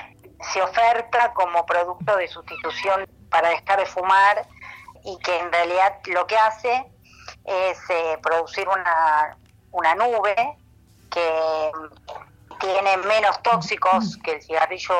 se 0.53 0.61
oferta 0.61 1.33
como 1.33 1.65
producto 1.65 2.15
de 2.17 2.27
sustitución 2.27 3.07
para 3.31 3.49
dejar 3.49 3.79
de 3.79 3.87
fumar 3.87 4.47
y 5.03 5.17
que 5.23 5.39
en 5.39 5.51
realidad 5.51 5.97
lo 6.05 6.27
que 6.27 6.37
hace 6.37 6.92
es 7.45 7.77
eh, 7.89 8.17
producir 8.21 8.67
una, 8.67 9.37
una 9.71 9.95
nube 9.95 10.35
que 11.11 11.71
tiene 12.59 12.97
menos 12.97 13.41
tóxicos 13.43 14.17
que 14.23 14.33
el 14.33 14.41
cigarrillo, 14.41 14.95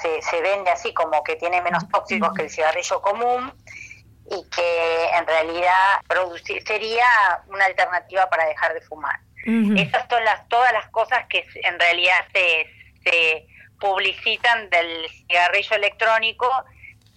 se, 0.00 0.22
se 0.22 0.40
vende 0.40 0.70
así 0.70 0.94
como 0.94 1.22
que 1.24 1.36
tiene 1.36 1.60
menos 1.62 1.88
tóxicos 1.88 2.32
que 2.34 2.42
el 2.42 2.50
cigarrillo 2.50 3.02
común 3.02 3.52
y 4.30 4.48
que 4.48 5.10
en 5.16 5.26
realidad 5.26 6.00
producir, 6.06 6.62
sería 6.66 7.04
una 7.48 7.64
alternativa 7.64 8.28
para 8.30 8.46
dejar 8.46 8.74
de 8.74 8.80
fumar. 8.82 9.18
Esas 9.44 10.06
son 10.08 10.22
las, 10.24 10.46
todas 10.48 10.70
las 10.72 10.86
cosas 10.90 11.26
que 11.28 11.44
en 11.64 11.80
realidad 11.80 12.26
se, 12.32 12.66
se 13.02 13.46
publicitan 13.80 14.68
del 14.68 15.08
cigarrillo 15.08 15.76
electrónico 15.76 16.46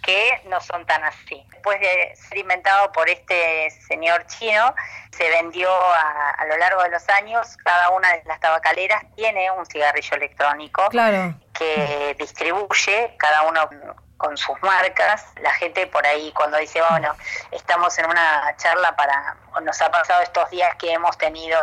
que 0.03 0.41
no 0.45 0.62
son 0.62 0.86
tan 0.86 1.03
así. 1.03 1.43
Después 1.51 1.79
de 1.79 2.15
ser 2.15 2.38
inventado 2.38 2.91
por 2.91 3.10
este 3.10 3.69
señor 3.88 4.25
chino, 4.27 4.75
se 5.12 5.29
vendió 5.29 5.72
a, 5.72 6.31
a, 6.31 6.45
lo 6.45 6.57
largo 6.57 6.83
de 6.83 6.89
los 6.89 7.07
años, 7.10 7.57
cada 7.63 7.89
una 7.89 8.12
de 8.12 8.24
las 8.25 8.39
tabacaleras 8.39 9.03
tiene 9.15 9.50
un 9.51 9.65
cigarrillo 9.65 10.17
electrónico 10.17 10.88
claro. 10.89 11.36
que 11.53 12.15
distribuye, 12.19 13.15
cada 13.17 13.43
uno 13.43 13.69
con 14.17 14.38
sus 14.38 14.62
marcas. 14.62 15.25
La 15.41 15.51
gente 15.53 15.88
por 15.88 16.05
ahí 16.05 16.31
cuando 16.33 16.57
dice, 16.57 16.81
bueno, 16.89 17.15
estamos 17.51 17.98
en 18.00 18.05
una 18.05 18.55
charla 18.57 18.95
para, 18.95 19.36
nos 19.62 19.81
ha 19.81 19.91
pasado 19.91 20.22
estos 20.22 20.50
días 20.50 20.75
que 20.75 20.91
hemos 20.91 21.17
tenido 21.17 21.60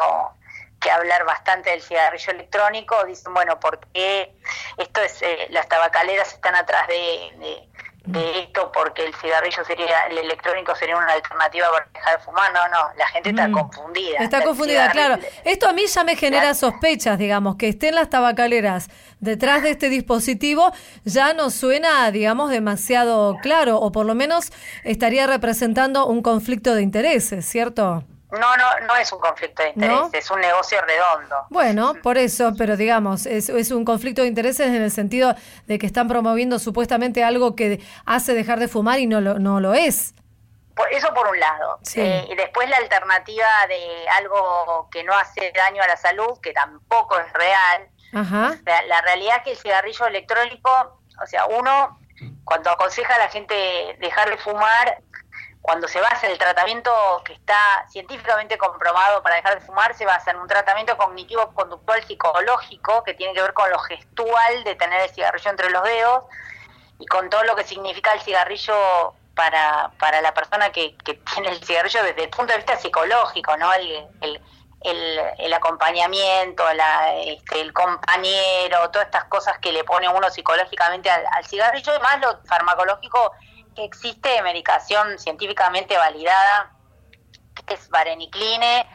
que 0.80 0.90
hablar 0.90 1.24
bastante 1.24 1.70
del 1.70 1.82
cigarrillo 1.82 2.32
electrónico, 2.32 3.04
dicen, 3.04 3.34
bueno, 3.34 3.60
¿por 3.60 3.80
qué 3.92 4.34
esto 4.78 5.00
es, 5.02 5.20
eh, 5.22 5.46
las 5.50 5.68
tabacaleras 5.68 6.32
están 6.32 6.54
atrás 6.54 6.86
de, 6.88 7.32
de 7.36 7.68
de 8.06 8.40
esto 8.40 8.70
porque 8.72 9.04
el 9.06 9.14
cigarrillo 9.14 9.62
sería, 9.64 10.06
el 10.08 10.18
electrónico 10.18 10.74
sería 10.74 10.96
una 10.96 11.12
alternativa 11.12 11.66
para 11.70 11.86
dejar 11.92 12.18
de 12.18 12.24
fumar. 12.24 12.52
No, 12.52 12.66
no, 12.68 12.88
la 12.96 13.06
gente 13.08 13.30
está 13.30 13.48
Mm. 13.48 13.52
confundida. 13.52 14.18
Está 14.18 14.42
confundida, 14.42 14.90
claro. 14.90 15.18
Esto 15.44 15.68
a 15.68 15.72
mí 15.72 15.86
ya 15.86 16.02
me 16.04 16.16
genera 16.16 16.54
sospechas, 16.54 17.18
digamos, 17.18 17.56
que 17.56 17.68
estén 17.68 17.94
las 17.94 18.08
tabacaleras 18.10 18.88
detrás 19.20 19.62
de 19.62 19.70
este 19.70 19.88
dispositivo 19.90 20.72
ya 21.04 21.34
no 21.34 21.50
suena, 21.50 22.10
digamos, 22.10 22.50
demasiado 22.50 23.36
claro, 23.42 23.78
o 23.78 23.92
por 23.92 24.06
lo 24.06 24.14
menos 24.14 24.50
estaría 24.84 25.26
representando 25.26 26.06
un 26.06 26.22
conflicto 26.22 26.74
de 26.74 26.82
intereses, 26.82 27.44
¿cierto? 27.46 28.04
No, 28.32 28.56
no, 28.56 28.86
no 28.86 28.96
es 28.96 29.12
un 29.12 29.18
conflicto 29.18 29.62
de 29.62 29.70
interés, 29.70 29.96
¿No? 29.96 30.10
es 30.12 30.30
un 30.30 30.40
negocio 30.40 30.78
redondo. 30.82 31.36
Bueno, 31.50 31.94
por 32.02 32.18
eso, 32.18 32.52
pero 32.56 32.76
digamos, 32.76 33.26
es, 33.26 33.48
es 33.48 33.70
un 33.70 33.84
conflicto 33.84 34.22
de 34.22 34.28
intereses 34.28 34.68
en 34.68 34.82
el 34.82 34.90
sentido 34.90 35.34
de 35.66 35.78
que 35.78 35.86
están 35.86 36.08
promoviendo 36.08 36.58
supuestamente 36.58 37.24
algo 37.24 37.56
que 37.56 37.82
hace 38.06 38.34
dejar 38.34 38.60
de 38.60 38.68
fumar 38.68 39.00
y 39.00 39.06
no 39.06 39.20
lo, 39.20 39.38
no 39.38 39.60
lo 39.60 39.74
es. 39.74 40.14
Por 40.74 40.92
eso 40.92 41.12
por 41.12 41.28
un 41.28 41.38
lado. 41.38 41.78
Sí. 41.82 42.00
Eh, 42.00 42.26
y 42.30 42.34
después 42.36 42.68
la 42.70 42.76
alternativa 42.76 43.46
de 43.68 44.08
algo 44.18 44.88
que 44.90 45.04
no 45.04 45.12
hace 45.14 45.52
daño 45.54 45.82
a 45.82 45.86
la 45.86 45.96
salud, 45.96 46.38
que 46.40 46.52
tampoco 46.52 47.18
es 47.18 47.32
real. 47.32 47.88
Ajá. 48.14 48.56
O 48.58 48.64
sea, 48.64 48.82
la 48.82 49.00
realidad 49.02 49.38
es 49.38 49.42
que 49.44 49.50
el 49.52 49.56
cigarrillo 49.58 50.06
electrónico, 50.06 50.70
o 51.22 51.26
sea, 51.26 51.46
uno 51.46 51.98
cuando 52.44 52.70
aconseja 52.70 53.14
a 53.14 53.18
la 53.18 53.28
gente 53.28 53.54
dejar 54.00 54.30
de 54.30 54.36
fumar, 54.38 55.02
cuando 55.62 55.86
se 55.88 56.00
basa 56.00 56.26
el 56.26 56.38
tratamiento 56.38 56.90
que 57.24 57.34
está 57.34 57.86
científicamente 57.90 58.56
comprobado 58.56 59.22
para 59.22 59.36
dejar 59.36 59.60
de 59.60 59.66
fumar, 59.66 59.94
se 59.94 60.06
basa 60.06 60.30
en 60.30 60.38
un 60.38 60.48
tratamiento 60.48 60.96
cognitivo 60.96 61.52
conductual 61.52 62.02
psicológico 62.04 63.04
que 63.04 63.14
tiene 63.14 63.34
que 63.34 63.42
ver 63.42 63.52
con 63.52 63.70
lo 63.70 63.78
gestual 63.80 64.64
de 64.64 64.74
tener 64.74 65.02
el 65.02 65.10
cigarrillo 65.10 65.50
entre 65.50 65.70
los 65.70 65.82
dedos 65.82 66.24
y 66.98 67.06
con 67.06 67.28
todo 67.28 67.44
lo 67.44 67.54
que 67.56 67.64
significa 67.64 68.12
el 68.12 68.20
cigarrillo 68.20 69.14
para, 69.34 69.90
para 69.98 70.20
la 70.20 70.34
persona 70.34 70.70
que, 70.70 70.96
que 70.98 71.14
tiene 71.14 71.50
el 71.50 71.64
cigarrillo 71.64 72.02
desde 72.04 72.24
el 72.24 72.30
punto 72.30 72.52
de 72.52 72.58
vista 72.58 72.76
psicológico, 72.76 73.56
¿no? 73.56 73.72
El, 73.72 74.06
el, 74.82 75.20
el, 75.38 75.52
acompañamiento, 75.52 76.64
la, 76.72 77.14
este, 77.16 77.60
el 77.60 77.72
compañero, 77.72 78.90
todas 78.90 79.06
estas 79.06 79.24
cosas 79.24 79.58
que 79.58 79.72
le 79.72 79.84
pone 79.84 80.08
uno 80.08 80.30
psicológicamente 80.30 81.10
al, 81.10 81.44
cigarrillo, 81.44 81.94
y 81.94 82.00
más 82.00 82.20
lo 82.20 82.40
farmacológico 82.44 83.32
existe 83.76 84.42
medicación 84.42 85.18
científicamente 85.18 85.96
validada, 85.96 86.72
que 87.66 87.74
es 87.74 87.88
varenicline, 87.88 88.86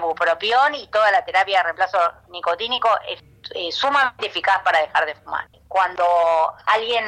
bupropión 0.00 0.74
y 0.74 0.86
toda 0.88 1.10
la 1.10 1.24
terapia 1.24 1.58
de 1.58 1.64
reemplazo 1.64 1.98
nicotínico 2.28 2.88
es 3.08 3.20
eh, 3.54 3.72
sumamente 3.72 4.26
eficaz 4.26 4.62
para 4.62 4.80
dejar 4.80 5.06
de 5.06 5.14
fumar. 5.16 5.48
Cuando 5.66 6.04
alguien 6.66 7.04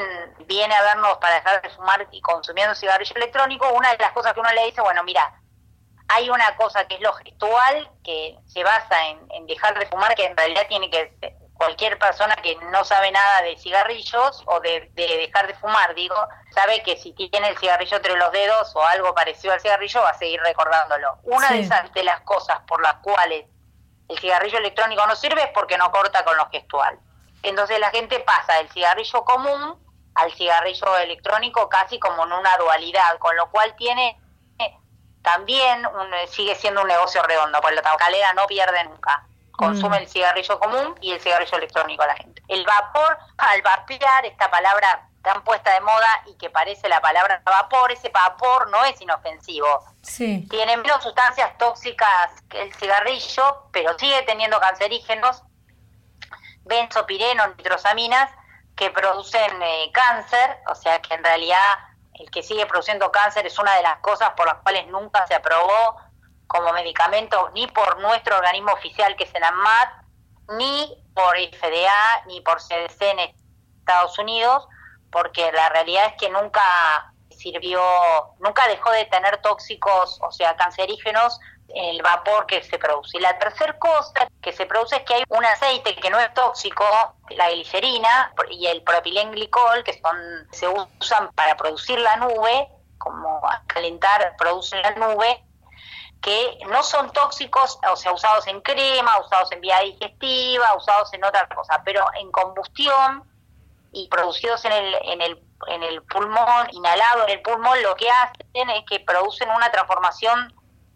viene 0.46 0.74
a 0.74 0.82
vernos 0.82 1.18
para 1.18 1.36
dejar 1.36 1.62
de 1.62 1.70
fumar 1.70 2.06
y 2.10 2.20
consumiendo 2.20 2.74
cigarrillo 2.74 3.14
electrónico, 3.16 3.70
una 3.72 3.92
de 3.92 3.98
las 3.98 4.12
cosas 4.12 4.32
que 4.32 4.40
uno 4.40 4.52
le 4.52 4.66
dice, 4.66 4.80
bueno, 4.80 5.04
mira, 5.04 5.40
hay 6.08 6.28
una 6.30 6.56
cosa 6.56 6.86
que 6.86 6.96
es 6.96 7.00
lo 7.00 7.12
gestual, 7.12 7.90
que 8.02 8.36
se 8.46 8.64
basa 8.64 9.08
en, 9.08 9.20
en 9.30 9.46
dejar 9.46 9.78
de 9.78 9.86
fumar, 9.86 10.14
que 10.14 10.24
en 10.24 10.36
realidad 10.36 10.66
tiene 10.68 10.90
que 10.90 11.16
cualquier 11.54 11.98
persona 11.98 12.34
que 12.36 12.56
no 12.72 12.84
sabe 12.84 13.10
nada 13.12 13.42
de 13.42 13.56
cigarrillos 13.58 14.42
o 14.46 14.60
de, 14.60 14.90
de, 14.94 15.06
dejar 15.18 15.46
de 15.46 15.54
fumar, 15.54 15.94
digo, 15.94 16.16
sabe 16.52 16.82
que 16.82 16.96
si 16.96 17.12
tiene 17.12 17.48
el 17.48 17.58
cigarrillo 17.58 17.96
entre 17.96 18.16
los 18.16 18.32
dedos 18.32 18.74
o 18.74 18.82
algo 18.84 19.14
parecido 19.14 19.54
al 19.54 19.60
cigarrillo 19.60 20.02
va 20.02 20.10
a 20.10 20.18
seguir 20.18 20.40
recordándolo. 20.40 21.18
Una 21.22 21.48
Sí. 21.48 21.54
de 21.54 21.60
esas 21.60 21.92
de 21.92 22.02
las 22.04 22.20
cosas 22.22 22.58
por 22.66 22.82
las 22.82 22.94
cuales 22.94 23.46
el 24.08 24.18
cigarrillo 24.18 24.58
electrónico 24.58 25.06
no 25.06 25.14
sirve 25.16 25.42
es 25.42 25.50
porque 25.54 25.78
no 25.78 25.90
corta 25.90 26.24
con 26.24 26.36
lo 26.36 26.48
gestual. 26.50 26.98
Entonces 27.42 27.78
la 27.78 27.90
gente 27.90 28.20
pasa 28.20 28.54
del 28.54 28.68
cigarrillo 28.70 29.24
común 29.24 29.80
al 30.14 30.32
cigarrillo 30.34 30.96
electrónico 30.98 31.68
casi 31.68 31.98
como 31.98 32.24
en 32.24 32.32
una 32.32 32.56
dualidad, 32.58 33.18
con 33.18 33.36
lo 33.36 33.50
cual 33.50 33.74
tiene 33.76 34.18
eh, 34.58 34.76
también 35.22 35.86
un- 35.86 36.28
sigue 36.28 36.54
siendo 36.56 36.82
un 36.82 36.88
negocio 36.88 37.22
redondo, 37.22 37.60
porque 37.60 37.76
la 37.76 37.82
tabacalera 37.82 38.32
no 38.34 38.46
pierde 38.46 38.84
nunca. 38.84 39.26
Consume 39.56 39.98
Mm. 39.98 40.02
el 40.02 40.08
cigarrillo 40.08 40.58
común 40.58 40.94
y 41.00 41.12
el 41.12 41.20
cigarrillo 41.20 41.56
electrónico 41.58 42.04
la 42.04 42.16
gente. 42.16 42.42
El 42.48 42.64
vapor, 42.64 43.18
al 43.38 43.62
vapear, 43.62 44.26
esta 44.26 44.50
palabra 44.50 45.08
tan 45.22 45.42
puesta 45.42 45.72
de 45.72 45.80
moda 45.80 46.22
y 46.26 46.34
que 46.36 46.50
parece 46.50 46.88
la 46.88 47.00
palabra 47.00 47.40
vapor, 47.44 47.90
ese 47.92 48.10
vapor 48.10 48.68
no 48.70 48.84
es 48.84 49.00
inofensivo. 49.00 49.84
Sí. 50.02 50.46
Tiene 50.50 50.76
menos 50.76 51.02
sustancias 51.02 51.56
tóxicas 51.56 52.30
que 52.48 52.62
el 52.62 52.74
cigarrillo, 52.74 53.68
pero 53.72 53.98
sigue 53.98 54.22
teniendo 54.22 54.60
cancerígenos, 54.60 55.42
benzopirenos, 56.64 57.56
nitrosaminas, 57.56 58.30
que 58.76 58.90
producen 58.90 59.62
eh, 59.62 59.90
cáncer, 59.92 60.58
o 60.66 60.74
sea 60.74 61.00
que 61.00 61.14
en 61.14 61.22
realidad 61.22 61.78
el 62.14 62.30
que 62.30 62.42
sigue 62.42 62.66
produciendo 62.66 63.10
cáncer 63.12 63.46
es 63.46 63.58
una 63.58 63.74
de 63.76 63.82
las 63.82 63.98
cosas 64.00 64.30
por 64.36 64.46
las 64.46 64.56
cuales 64.56 64.86
nunca 64.88 65.26
se 65.26 65.34
aprobó 65.34 65.96
como 66.46 66.72
medicamento 66.72 67.50
ni 67.54 67.66
por 67.66 68.00
nuestro 68.00 68.36
organismo 68.36 68.72
oficial 68.72 69.16
que 69.16 69.24
es 69.24 69.34
el 69.34 69.44
ANMAT, 69.44 70.04
ni 70.58 70.96
por 71.14 71.36
FDA, 71.36 72.24
ni 72.26 72.40
por 72.40 72.60
CDC 72.60 73.02
en 73.02 73.34
Estados 73.78 74.18
Unidos, 74.18 74.66
porque 75.10 75.50
la 75.52 75.68
realidad 75.70 76.06
es 76.06 76.14
que 76.14 76.28
nunca 76.28 77.12
sirvió, 77.30 77.80
nunca 78.40 78.66
dejó 78.68 78.90
de 78.90 79.04
tener 79.06 79.38
tóxicos, 79.38 80.18
o 80.22 80.32
sea, 80.32 80.56
cancerígenos, 80.56 81.38
el 81.74 82.02
vapor 82.02 82.46
que 82.46 82.62
se 82.62 82.78
produce. 82.78 83.18
Y 83.18 83.20
la 83.20 83.38
tercera 83.38 83.78
cosa 83.78 84.28
que 84.42 84.52
se 84.52 84.66
produce 84.66 84.96
es 84.96 85.02
que 85.02 85.14
hay 85.14 85.24
un 85.28 85.44
aceite 85.44 85.96
que 85.96 86.10
no 86.10 86.18
es 86.18 86.32
tóxico, 86.34 86.84
la 87.30 87.50
glicerina 87.50 88.32
y 88.50 88.66
el 88.66 88.82
propilenglicol, 88.82 89.82
que 89.82 89.98
son 90.00 90.48
se 90.52 90.68
usan 90.68 91.30
para 91.32 91.56
producir 91.56 91.98
la 91.98 92.16
nube, 92.16 92.68
como 92.98 93.40
calentar, 93.66 94.34
producen 94.36 94.82
la 94.82 94.92
nube, 94.92 95.44
que 96.24 96.58
no 96.70 96.82
son 96.82 97.12
tóxicos, 97.12 97.78
o 97.92 97.96
sea, 97.96 98.12
usados 98.12 98.46
en 98.46 98.62
crema, 98.62 99.18
usados 99.20 99.52
en 99.52 99.60
vía 99.60 99.78
digestiva, 99.80 100.74
usados 100.74 101.12
en 101.12 101.22
otra 101.22 101.46
cosa, 101.48 101.82
pero 101.84 102.02
en 102.18 102.32
combustión 102.32 103.24
y 103.92 104.08
producidos 104.08 104.64
en 104.64 104.72
el, 104.72 104.94
en 105.02 105.20
el, 105.20 105.42
en 105.66 105.82
el 105.82 106.02
pulmón, 106.04 106.68
inhalado 106.72 107.24
en 107.24 107.30
el 107.30 107.42
pulmón, 107.42 107.82
lo 107.82 107.94
que 107.94 108.08
hacen 108.10 108.70
es 108.70 108.84
que 108.88 109.00
producen 109.00 109.50
una 109.50 109.70
transformación 109.70 110.54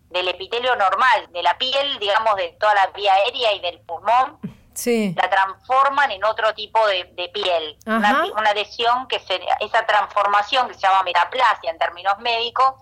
del 0.09 0.29
epitelio 0.29 0.75
normal, 0.77 1.29
de 1.31 1.43
la 1.43 1.59
piel, 1.59 1.99
digamos, 1.99 2.35
de 2.37 2.57
toda 2.59 2.73
la 2.75 2.87
vía 2.87 3.13
aérea 3.13 3.53
y 3.53 3.61
del 3.61 3.81
pulmón, 3.81 4.39
Sí. 4.73 5.13
la 5.15 5.29
transforman 5.29 6.11
en 6.13 6.25
otro 6.25 6.55
tipo 6.55 6.87
de, 6.87 7.05
de 7.13 7.29
piel. 7.31 7.77
Una, 7.85 8.25
una 8.35 8.55
lesión 8.55 9.09
que 9.09 9.19
se, 9.19 9.39
esa 9.61 9.85
transformación 9.85 10.69
que 10.69 10.75
se 10.75 10.81
llama 10.81 11.03
metaplasia 11.03 11.71
en 11.71 11.79
términos 11.79 12.17
médicos, 12.21 12.75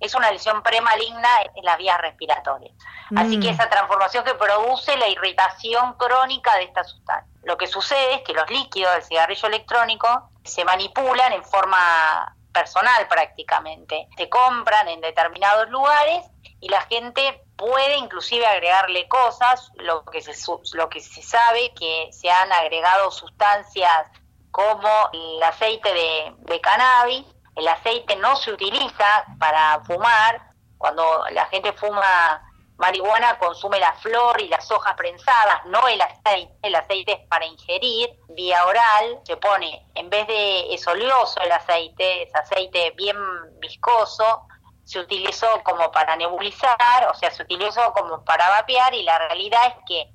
es 0.00 0.14
una 0.14 0.30
lesión 0.30 0.62
premaligna 0.62 1.28
en 1.54 1.64
las 1.64 1.76
vías 1.78 1.98
respiratorias. 2.00 2.74
Así 3.16 3.38
Mm. 3.38 3.40
que 3.42 3.50
esa 3.50 3.68
transformación 3.68 4.24
que 4.24 4.34
produce 4.34 4.96
la 4.96 5.08
irritación 5.08 5.94
crónica 5.94 6.54
de 6.56 6.64
esta 6.64 6.84
sustancia. 6.84 7.32
Lo 7.42 7.56
que 7.56 7.66
sucede 7.66 8.16
es 8.16 8.22
que 8.22 8.32
los 8.34 8.48
líquidos 8.50 8.92
del 8.94 9.02
cigarrillo 9.02 9.48
electrónico 9.48 10.30
se 10.44 10.64
manipulan 10.64 11.32
en 11.32 11.44
forma 11.44 12.34
personal 12.52 13.06
prácticamente. 13.08 14.08
Se 14.16 14.28
compran 14.28 14.88
en 14.88 15.00
determinados 15.00 15.68
lugares 15.70 16.24
y 16.60 16.68
la 16.68 16.82
gente 16.82 17.42
puede 17.56 17.96
inclusive 17.96 18.46
agregarle 18.46 19.08
cosas, 19.08 19.70
lo 19.76 20.04
que 20.04 20.20
se, 20.22 20.32
lo 20.74 20.88
que 20.88 21.00
se 21.00 21.22
sabe 21.22 21.72
que 21.74 22.08
se 22.12 22.30
han 22.30 22.52
agregado 22.52 23.10
sustancias 23.10 24.06
como 24.50 24.88
el 25.12 25.42
aceite 25.42 25.92
de, 25.92 26.34
de 26.38 26.60
cannabis. 26.60 27.24
El 27.58 27.66
aceite 27.66 28.14
no 28.16 28.36
se 28.36 28.52
utiliza 28.52 29.24
para 29.40 29.80
fumar. 29.84 30.40
Cuando 30.78 31.24
la 31.32 31.44
gente 31.46 31.72
fuma 31.72 32.40
marihuana 32.76 33.36
consume 33.40 33.80
la 33.80 33.92
flor 33.94 34.40
y 34.40 34.46
las 34.46 34.70
hojas 34.70 34.94
prensadas, 34.94 35.66
no 35.66 35.88
el 35.88 36.00
aceite. 36.00 36.54
El 36.62 36.76
aceite 36.76 37.12
es 37.14 37.28
para 37.28 37.44
ingerir 37.46 38.10
vía 38.28 38.64
oral. 38.64 39.20
Se 39.24 39.36
pone, 39.36 39.84
en 39.96 40.08
vez 40.08 40.28
de 40.28 40.72
es 40.72 40.86
oleoso 40.86 41.40
el 41.40 41.50
aceite, 41.50 42.22
es 42.22 42.34
aceite 42.36 42.92
bien 42.92 43.16
viscoso, 43.58 44.46
se 44.84 45.00
utilizó 45.00 45.60
como 45.64 45.90
para 45.90 46.14
nebulizar, 46.14 47.08
o 47.10 47.14
sea, 47.14 47.32
se 47.32 47.42
utilizó 47.42 47.92
como 47.92 48.24
para 48.24 48.48
vapear 48.50 48.94
y 48.94 49.02
la 49.02 49.18
realidad 49.18 49.66
es 49.66 49.84
que 49.84 50.12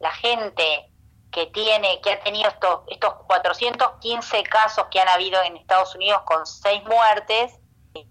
la 0.00 0.10
gente 0.12 0.87
que 1.30 1.46
tiene 1.46 2.00
que 2.00 2.12
ha 2.12 2.20
tenido 2.22 2.48
estos 2.48 2.80
estos 2.88 3.14
415 3.26 4.42
casos 4.44 4.86
que 4.90 5.00
han 5.00 5.08
habido 5.08 5.42
en 5.42 5.56
Estados 5.56 5.94
Unidos 5.94 6.22
con 6.24 6.46
seis 6.46 6.82
muertes 6.84 7.58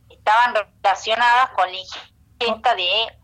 estaban 0.10 0.56
relacionadas 0.56 1.50
con 1.52 1.72
la 1.72 1.78
ingesta 1.78 2.76
de 2.76 3.18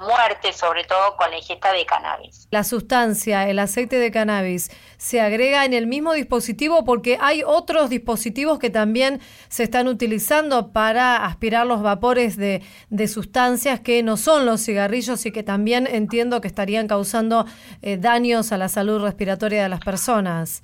muertes, 0.00 0.56
sobre 0.56 0.84
todo 0.84 1.16
con 1.16 1.30
la 1.30 1.36
ingesta 1.36 1.72
de 1.72 1.84
cannabis. 1.86 2.48
La 2.50 2.64
sustancia, 2.64 3.48
el 3.48 3.58
aceite 3.58 3.98
de 3.98 4.10
cannabis, 4.10 4.70
se 4.96 5.20
agrega 5.20 5.64
en 5.64 5.72
el 5.74 5.86
mismo 5.86 6.12
dispositivo 6.12 6.84
porque 6.84 7.18
hay 7.20 7.42
otros 7.44 7.90
dispositivos 7.90 8.58
que 8.58 8.70
también 8.70 9.20
se 9.48 9.64
están 9.64 9.88
utilizando 9.88 10.72
para 10.72 11.24
aspirar 11.24 11.66
los 11.66 11.82
vapores 11.82 12.36
de, 12.36 12.62
de 12.90 13.08
sustancias 13.08 13.80
que 13.80 14.02
no 14.02 14.16
son 14.16 14.46
los 14.46 14.64
cigarrillos 14.64 15.26
y 15.26 15.32
que 15.32 15.42
también 15.42 15.86
entiendo 15.86 16.40
que 16.40 16.48
estarían 16.48 16.88
causando 16.88 17.46
eh, 17.82 17.96
daños 17.96 18.52
a 18.52 18.58
la 18.58 18.68
salud 18.68 19.02
respiratoria 19.02 19.62
de 19.62 19.68
las 19.68 19.80
personas. 19.80 20.62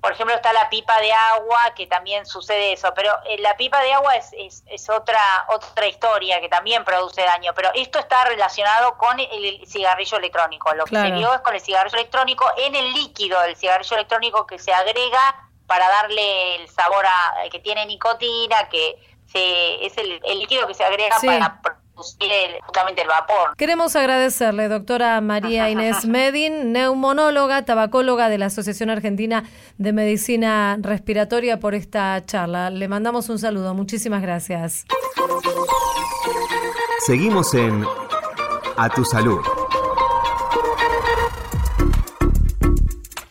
Por 0.00 0.12
ejemplo, 0.12 0.34
está 0.34 0.52
la 0.52 0.70
pipa 0.70 1.00
de 1.00 1.12
agua, 1.12 1.74
que 1.74 1.88
también 1.88 2.24
sucede 2.24 2.72
eso, 2.72 2.92
pero 2.94 3.12
eh, 3.26 3.38
la 3.40 3.56
pipa 3.56 3.82
de 3.82 3.92
agua 3.92 4.14
es, 4.14 4.30
es, 4.32 4.62
es 4.66 4.88
otra 4.88 5.20
otra 5.48 5.88
historia 5.88 6.40
que 6.40 6.48
también 6.48 6.84
produce 6.84 7.22
daño, 7.22 7.52
pero 7.54 7.70
esto 7.74 7.98
está 7.98 8.24
relacionado 8.24 8.96
con 8.96 9.18
el, 9.18 9.66
cigarrillo 9.66 10.18
electrónico. 10.18 10.72
Lo 10.74 10.84
que 10.84 10.96
se 10.96 11.10
vio 11.10 11.34
es 11.34 11.40
con 11.40 11.54
el 11.54 11.60
cigarrillo 11.60 11.96
electrónico 11.96 12.44
en 12.56 12.76
el 12.76 12.92
líquido 12.92 13.40
del 13.42 13.56
cigarrillo 13.56 13.96
electrónico 13.96 14.46
que 14.46 14.58
se 14.58 14.72
agrega 14.72 15.48
para 15.66 15.88
darle 15.88 16.56
el 16.56 16.68
sabor 16.68 17.04
a 17.04 17.48
que 17.50 17.58
tiene 17.58 17.84
nicotina, 17.84 18.68
que 18.68 18.96
se, 19.26 19.84
es 19.84 19.98
el, 19.98 20.20
el 20.24 20.38
líquido 20.38 20.66
que 20.66 20.74
se 20.74 20.84
agrega 20.84 21.18
Sí. 21.18 21.26
para 21.26 21.60
justamente 21.98 23.02
el 23.02 23.08
vapor. 23.08 23.56
Queremos 23.56 23.96
agradecerle, 23.96 24.68
doctora 24.68 25.20
María 25.20 25.68
Inés 25.70 26.06
Medin, 26.06 26.72
neumonóloga, 26.72 27.64
tabacóloga 27.64 28.28
de 28.28 28.38
la 28.38 28.46
Asociación 28.46 28.90
Argentina 28.90 29.44
de 29.76 29.92
Medicina 29.92 30.78
Respiratoria, 30.80 31.60
por 31.60 31.74
esta 31.74 32.24
charla. 32.24 32.70
Le 32.70 32.88
mandamos 32.88 33.28
un 33.28 33.38
saludo. 33.38 33.74
Muchísimas 33.74 34.22
gracias. 34.22 34.84
Seguimos 37.00 37.54
en 37.54 37.84
A 38.76 38.88
Tu 38.88 39.04
Salud. 39.04 39.40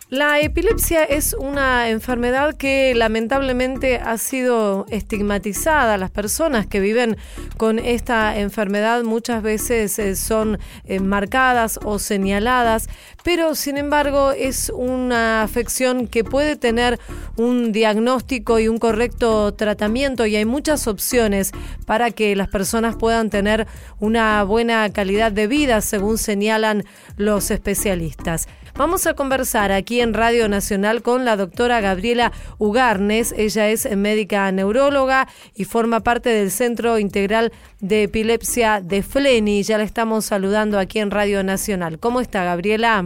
La 0.10 0.39
epilepsia 0.39 1.04
es 1.04 1.34
una 1.38 1.89
enfermedad 1.89 2.56
que 2.56 2.96
lamentablemente 2.96 3.98
ha 3.98 4.17
sido 4.17 4.86
estigmatizada. 4.88 5.98
Las 5.98 6.12
personas 6.12 6.65
que 6.65 6.80
viven 6.80 7.17
con 7.58 7.78
esta 7.78 8.39
enfermedad 8.39 9.04
muchas 9.04 9.43
veces 9.43 10.00
eh, 10.00 10.15
son 10.15 10.60
eh, 10.86 11.02
marcadas 11.02 11.78
o 11.84 12.00
señaladas, 12.00 12.88
pero 13.26 13.54
sin 13.54 13.76
embargo 13.76 14.32
es 14.32 14.72
una 14.74 15.41
afección 15.43 16.08
que 16.08 16.24
puede 16.24 16.56
tener 16.56 17.02
un 17.36 17.74
diagnóstico 17.74 18.60
y 18.60 18.70
un 18.70 18.78
correcto 18.78 19.56
tratamiento 19.56 20.26
y 20.26 20.38
hay 20.38 20.46
muchas 20.46 20.88
opciones 20.88 21.52
para 21.86 22.12
que 22.12 22.34
las 22.38 22.48
personas 22.48 22.96
puedan 22.96 23.30
tener 23.30 23.67
una 24.00 24.41
buena 24.43 24.89
calidad 24.89 25.34
de 25.34 25.48
vida 25.48 25.82
según 25.82 26.17
señalan 26.17 26.86
los 27.17 27.52
especialistas. 27.52 28.48
Vamos 28.78 29.08
a 29.08 29.16
conversar 29.16 29.72
aquí 29.72 30.02
en 30.02 30.13
Radio 30.13 30.48
Nacional 30.48 31.02
con 31.02 31.26
la 31.26 31.36
doctora 31.36 31.82
Gabriela 31.82 32.32
Ugarnes. 32.60 33.34
Ella 33.36 33.70
es 33.70 33.90
médica 33.98 34.52
neuróloga 34.52 35.28
y 35.56 35.66
forma 35.66 36.02
parte 36.02 36.30
del 36.30 36.52
Centro 36.52 37.00
Integral 37.00 37.52
de 37.80 38.04
Epilepsia 38.04 38.80
de 38.80 39.02
Fleni. 39.02 39.63
Ya 39.63 39.80
la 39.80 39.84
estamos 39.84 40.26
saludando 40.26 40.78
aquí 40.78 41.00
en 41.00 41.10
Radio 41.10 41.44
Nacional. 41.44 41.98
¿Cómo 41.98 42.22
está, 42.22 42.44
Gabriela? 42.44 43.06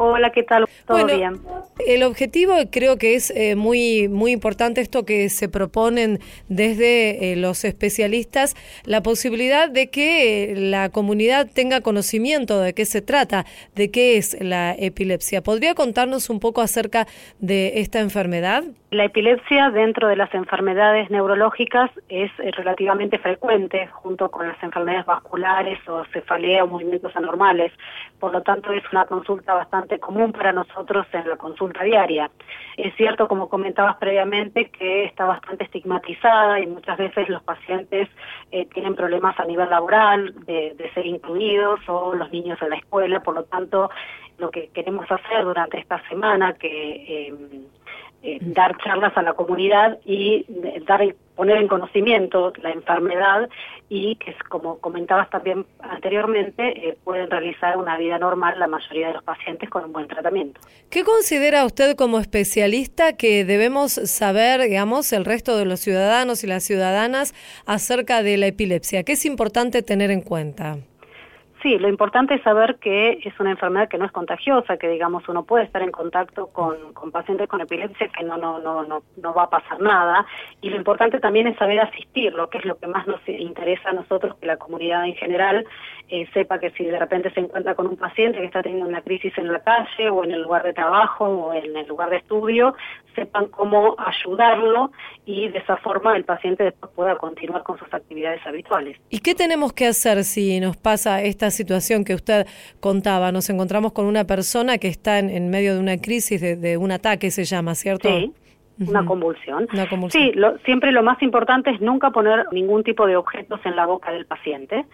Hola, 0.00 0.30
¿qué 0.30 0.44
tal? 0.44 0.64
¿Todo 0.86 0.98
Bueno, 0.98 1.16
bien? 1.18 1.40
El 1.84 2.04
objetivo 2.04 2.54
creo 2.70 2.98
que 2.98 3.16
es 3.16 3.32
eh, 3.34 3.56
muy, 3.56 4.06
muy 4.06 4.30
importante 4.30 4.80
esto 4.80 5.04
que 5.04 5.28
se 5.28 5.48
proponen 5.48 6.20
desde 6.48 7.32
eh, 7.32 7.36
los 7.36 7.64
especialistas, 7.64 8.54
la 8.84 9.02
posibilidad 9.02 9.68
de 9.68 9.90
que 9.90 10.52
eh, 10.52 10.54
la 10.56 10.90
comunidad 10.90 11.48
tenga 11.52 11.80
conocimiento 11.80 12.60
de 12.60 12.74
qué 12.74 12.84
se 12.84 13.02
trata, 13.02 13.44
de 13.74 13.90
qué 13.90 14.18
es 14.18 14.40
la 14.40 14.72
epilepsia. 14.78 15.42
¿Podría 15.42 15.74
contarnos 15.74 16.30
un 16.30 16.38
poco 16.38 16.60
acerca 16.60 17.08
de 17.40 17.80
esta 17.80 17.98
enfermedad? 17.98 18.62
La 18.90 19.04
epilepsia 19.04 19.70
dentro 19.70 20.08
de 20.08 20.16
las 20.16 20.32
enfermedades 20.32 21.10
neurológicas 21.10 21.90
es 22.08 22.30
relativamente 22.56 23.18
frecuente 23.18 23.86
junto 23.88 24.30
con 24.30 24.48
las 24.48 24.62
enfermedades 24.62 25.04
vasculares 25.04 25.78
o 25.88 26.04
cefalea 26.06 26.64
o 26.64 26.68
movimientos 26.68 27.14
anormales. 27.14 27.70
Por 28.18 28.32
lo 28.32 28.42
tanto, 28.42 28.72
es 28.72 28.82
una 28.90 29.04
consulta 29.04 29.52
bastante 29.52 29.87
común 29.98 30.32
para 30.32 30.52
nosotros 30.52 31.06
en 31.12 31.28
la 31.28 31.36
consulta 31.36 31.82
diaria. 31.84 32.30
Es 32.76 32.94
cierto, 32.96 33.26
como 33.26 33.48
comentabas 33.48 33.96
previamente, 33.96 34.70
que 34.70 35.04
está 35.04 35.24
bastante 35.24 35.64
estigmatizada 35.64 36.60
y 36.60 36.66
muchas 36.66 36.98
veces 36.98 37.28
los 37.30 37.42
pacientes 37.42 38.08
eh, 38.50 38.66
tienen 38.66 38.94
problemas 38.94 39.40
a 39.40 39.46
nivel 39.46 39.70
laboral 39.70 40.34
de, 40.44 40.90
ser 40.92 41.06
incluidos 41.06 41.80
o 41.88 42.14
los 42.14 42.30
niños 42.30 42.60
en 42.60 42.70
la 42.70 42.76
escuela. 42.76 43.22
Por 43.22 43.34
lo 43.34 43.44
tanto, 43.44 43.90
lo 44.36 44.50
que 44.50 44.68
queremos 44.74 45.10
hacer 45.10 45.44
durante 45.44 45.78
esta 45.78 46.06
semana 46.08 46.52
que... 46.52 47.28
Eh, 47.28 47.34
eh, 48.20 48.38
dar 48.40 48.76
charlas 48.78 49.16
a 49.16 49.22
la 49.22 49.34
comunidad 49.34 50.00
y 50.04 50.44
eh, 50.64 50.82
dar 50.84 51.02
poner 51.38 51.58
en 51.58 51.68
conocimiento 51.68 52.52
la 52.62 52.70
enfermedad 52.70 53.48
y 53.88 54.16
que, 54.16 54.34
como 54.48 54.78
comentabas 54.80 55.30
también 55.30 55.64
anteriormente, 55.78 56.88
eh, 56.88 56.98
pueden 57.04 57.30
realizar 57.30 57.76
una 57.76 57.96
vida 57.96 58.18
normal 58.18 58.58
la 58.58 58.66
mayoría 58.66 59.06
de 59.06 59.14
los 59.14 59.22
pacientes 59.22 59.70
con 59.70 59.84
un 59.84 59.92
buen 59.92 60.08
tratamiento. 60.08 60.60
¿Qué 60.90 61.04
considera 61.04 61.64
usted 61.64 61.94
como 61.94 62.18
especialista 62.18 63.16
que 63.16 63.44
debemos 63.44 63.92
saber, 63.92 64.62
digamos, 64.62 65.12
el 65.12 65.24
resto 65.24 65.56
de 65.56 65.64
los 65.64 65.78
ciudadanos 65.78 66.42
y 66.42 66.48
las 66.48 66.64
ciudadanas 66.64 67.32
acerca 67.66 68.24
de 68.24 68.36
la 68.36 68.48
epilepsia? 68.48 69.04
¿Qué 69.04 69.12
es 69.12 69.24
importante 69.24 69.84
tener 69.84 70.10
en 70.10 70.22
cuenta? 70.22 70.78
Sí, 71.62 71.76
lo 71.78 71.88
importante 71.88 72.34
es 72.34 72.42
saber 72.42 72.76
que 72.76 73.18
es 73.24 73.40
una 73.40 73.50
enfermedad 73.50 73.88
que 73.88 73.98
no 73.98 74.04
es 74.04 74.12
contagiosa, 74.12 74.76
que 74.76 74.88
digamos 74.88 75.28
uno 75.28 75.44
puede 75.44 75.64
estar 75.64 75.82
en 75.82 75.90
contacto 75.90 76.48
con, 76.48 76.76
pacientes 77.10 77.48
con 77.48 77.60
epilepsia 77.60 78.08
que 78.08 78.24
no, 78.24 78.36
no, 78.36 78.60
no, 78.60 78.84
no, 78.84 79.02
no 79.16 79.34
va 79.34 79.44
a 79.44 79.50
pasar 79.50 79.80
nada. 79.80 80.24
Y 80.60 80.70
lo 80.70 80.76
importante 80.76 81.18
también 81.18 81.48
es 81.48 81.56
saber 81.56 81.80
asistirlo, 81.80 82.48
que 82.48 82.58
es 82.58 82.64
lo 82.64 82.78
que 82.78 82.86
más 82.86 83.06
nos 83.08 83.20
interesa 83.28 83.90
a 83.90 83.92
nosotros, 83.92 84.36
que 84.36 84.46
la 84.46 84.56
comunidad 84.56 85.04
en 85.04 85.14
general 85.14 85.66
eh, 86.08 86.26
sepa 86.32 86.58
que 86.58 86.70
si 86.70 86.84
de 86.84 86.98
repente 86.98 87.30
se 87.32 87.40
encuentra 87.40 87.74
con 87.74 87.86
un 87.86 87.96
paciente 87.96 88.38
que 88.38 88.46
está 88.46 88.62
teniendo 88.62 88.88
una 88.88 89.02
crisis 89.02 89.36
en 89.36 89.52
la 89.52 89.60
calle 89.60 90.08
o 90.10 90.24
en 90.24 90.30
el 90.30 90.42
lugar 90.42 90.62
de 90.62 90.72
trabajo 90.72 91.24
o 91.24 91.52
en 91.52 91.76
el 91.76 91.86
lugar 91.88 92.10
de 92.10 92.18
estudio, 92.18 92.74
sepan 93.14 93.48
cómo 93.48 93.96
ayudarlo 93.98 94.92
y 95.26 95.48
de 95.48 95.58
esa 95.58 95.76
forma 95.78 96.16
el 96.16 96.24
paciente 96.24 96.64
después 96.64 96.92
pueda 96.94 97.16
continuar 97.16 97.62
con 97.62 97.78
sus 97.78 97.92
actividades 97.92 98.40
habituales. 98.46 98.96
¿Y 99.10 99.18
qué 99.20 99.34
tenemos 99.34 99.72
que 99.72 99.86
hacer 99.86 100.24
si 100.24 100.60
nos 100.60 100.76
pasa 100.76 101.22
esta 101.22 101.47
situación 101.50 102.04
que 102.04 102.14
usted 102.14 102.46
contaba? 102.80 103.32
Nos 103.32 103.48
encontramos 103.50 103.92
con 103.92 104.06
una 104.06 104.24
persona 104.24 104.78
que 104.78 104.88
está 104.88 105.18
en, 105.18 105.30
en 105.30 105.50
medio 105.50 105.74
de 105.74 105.80
una 105.80 105.98
crisis, 105.98 106.40
de, 106.40 106.56
de, 106.56 106.76
un 106.76 106.92
ataque 106.92 107.30
se 107.30 107.44
llama, 107.44 107.74
¿cierto? 107.74 108.08
Sí. 108.08 108.32
Una 108.86 109.04
convulsión. 109.04 109.66
Una 109.72 109.88
convulsión. 109.88 110.22
Sí, 110.22 110.32
lo, 110.34 110.56
siempre 110.58 110.92
lo 110.92 111.02
más 111.02 111.20
importante 111.22 111.70
es 111.70 111.80
nunca 111.80 112.10
poner 112.10 112.46
ningún 112.52 112.84
tipo 112.84 113.06
de 113.06 113.16
objetos 113.16 113.60
en 113.64 113.74
la 113.74 113.86
boca 113.86 114.12
del 114.12 114.24
paciente 114.26 114.86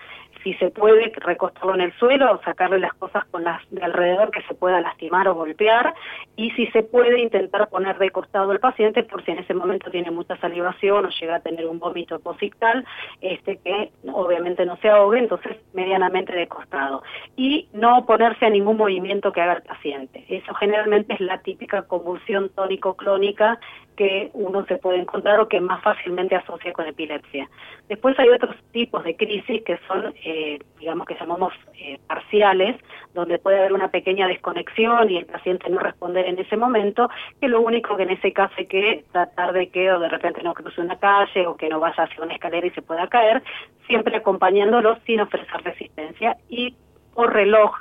si 0.45 0.53
se 0.55 0.71
puede 0.71 1.11
recostarlo 1.17 1.75
en 1.75 1.81
el 1.81 1.93
suelo 1.95 2.33
o 2.33 2.43
sacarle 2.43 2.79
las 2.79 2.93
cosas 2.95 3.25
con 3.31 3.43
las 3.45 3.63
de 3.71 3.83
alrededor 3.83 4.31
que 4.31 4.43
se 4.43 4.55
pueda 4.55 4.81
lastimar 4.83 5.27
o 5.27 5.35
golpear 5.35 5.95
y 6.37 6.51
si 6.51 6.67
se 6.69 6.83
puede 6.83 7.19
intentar 7.19 7.69
poner 7.71 7.99
de 7.99 8.11
costado 8.11 8.51
al 8.51 8.61
paciente 8.61 9.03
por 9.03 9.25
si 9.25 9.31
en 9.31 9.39
ese 9.39 9.55
momento 9.55 9.91
tiene 9.91 10.11
mucha 10.11 10.37
salivación 10.37 11.07
o 11.07 11.09
llega 11.09 11.37
a 11.37 11.41
tener 11.41 11.67
un 11.67 11.79
vómito 11.79 12.21
posictal, 12.21 12.85
este 13.23 13.57
que 13.57 13.91
obviamente 14.13 14.67
no 14.67 14.77
se 14.77 14.91
ahogue, 14.91 15.19
entonces 15.19 15.57
medianamente 15.73 16.35
de 16.35 16.47
costado 16.47 17.03
y 17.37 17.69
no 17.73 18.05
ponerse 18.05 18.45
a 18.45 18.51
ningún 18.51 18.77
movimiento 18.77 19.33
que 19.33 19.41
haga 19.41 19.55
el 19.55 19.63
paciente. 19.63 20.25
Eso 20.29 20.53
generalmente 20.55 21.15
es 21.15 21.21
la 21.21 21.39
típica 21.39 21.83
convulsión 21.83 22.51
tónico-clónica 22.51 23.59
que 23.97 24.31
uno 24.33 24.65
se 24.67 24.77
puede 24.77 24.99
encontrar 24.99 25.41
o 25.41 25.49
que 25.49 25.61
más 25.61 25.83
fácilmente 25.83 26.37
asocia 26.37 26.73
con 26.73 26.87
epilepsia. 26.87 27.49
Después 27.89 28.19
hay 28.19 28.29
otros 28.29 28.57
tipos 28.73 29.05
de 29.05 29.17
crisis 29.17 29.63
que 29.63 29.79
son, 29.87 30.15
eh, 30.25 30.59
digamos 30.79 31.07
que 31.07 31.15
llamamos 31.15 31.53
eh, 31.79 31.99
parciales, 32.07 32.77
donde 33.15 33.39
puede 33.39 33.59
haber 33.59 33.73
una 33.73 33.89
pequeña 33.89 34.27
desconexión 34.27 35.11
y 35.11 35.19
el 35.19 35.27
paciente 35.27 35.71
no 35.71 35.79
responder 35.79 36.27
en 36.27 36.39
ese 36.39 36.57
momento, 36.57 37.09
que 37.41 37.49
lo 37.49 37.61
único 37.61 37.97
que 37.97 38.05
en 38.05 38.11
ese 38.11 38.33
caso 38.33 38.55
hay 38.59 38.67
que 38.67 39.05
tratar 39.13 39.53
de 39.53 39.69
que 39.69 39.93
o 39.93 40.01
de 40.01 40.09
repente 40.09 40.43
no 40.43 40.55
cruce 40.55 40.81
una 40.81 40.99
calle 40.99 41.47
o 41.47 41.57
que 41.57 41.69
no 41.69 41.81
vaya 41.81 42.05
hacia 42.05 42.23
una 42.23 42.35
escalera 42.35 42.67
y 42.67 42.71
se 42.71 42.83
pueda 42.83 43.07
caer, 43.07 43.43
siempre 43.87 44.17
acompañándolo 44.17 44.99
sin 45.07 45.21
ofrecer 45.21 45.63
resistencia 45.63 46.37
y 46.49 46.75
por 47.15 47.33
reloj 47.33 47.73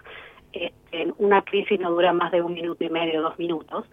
este, 0.54 1.12
una 1.18 1.42
crisis 1.42 1.80
no 1.80 1.90
dura 1.90 2.14
más 2.14 2.32
de 2.32 2.42
un 2.42 2.54
minuto 2.54 2.84
y 2.84 2.90
medio, 2.90 3.24
dos 3.24 3.38
minutos, 3.40 3.86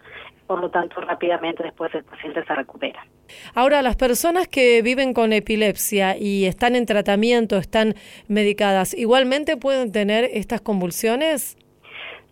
por 0.51 0.59
lo 0.59 0.69
tanto 0.69 0.99
rápidamente 0.99 1.63
después 1.63 1.95
el 1.95 2.03
paciente 2.03 2.43
se 2.43 2.53
recupera. 2.53 3.05
Ahora, 3.55 3.81
las 3.81 3.95
personas 3.95 4.49
que 4.49 4.81
viven 4.81 5.13
con 5.13 5.31
epilepsia 5.31 6.17
y 6.17 6.43
están 6.43 6.75
en 6.75 6.85
tratamiento, 6.85 7.55
están 7.55 7.95
medicadas, 8.27 8.93
¿igualmente 8.93 9.55
pueden 9.55 9.93
tener 9.93 10.25
estas 10.25 10.59
convulsiones? 10.59 11.55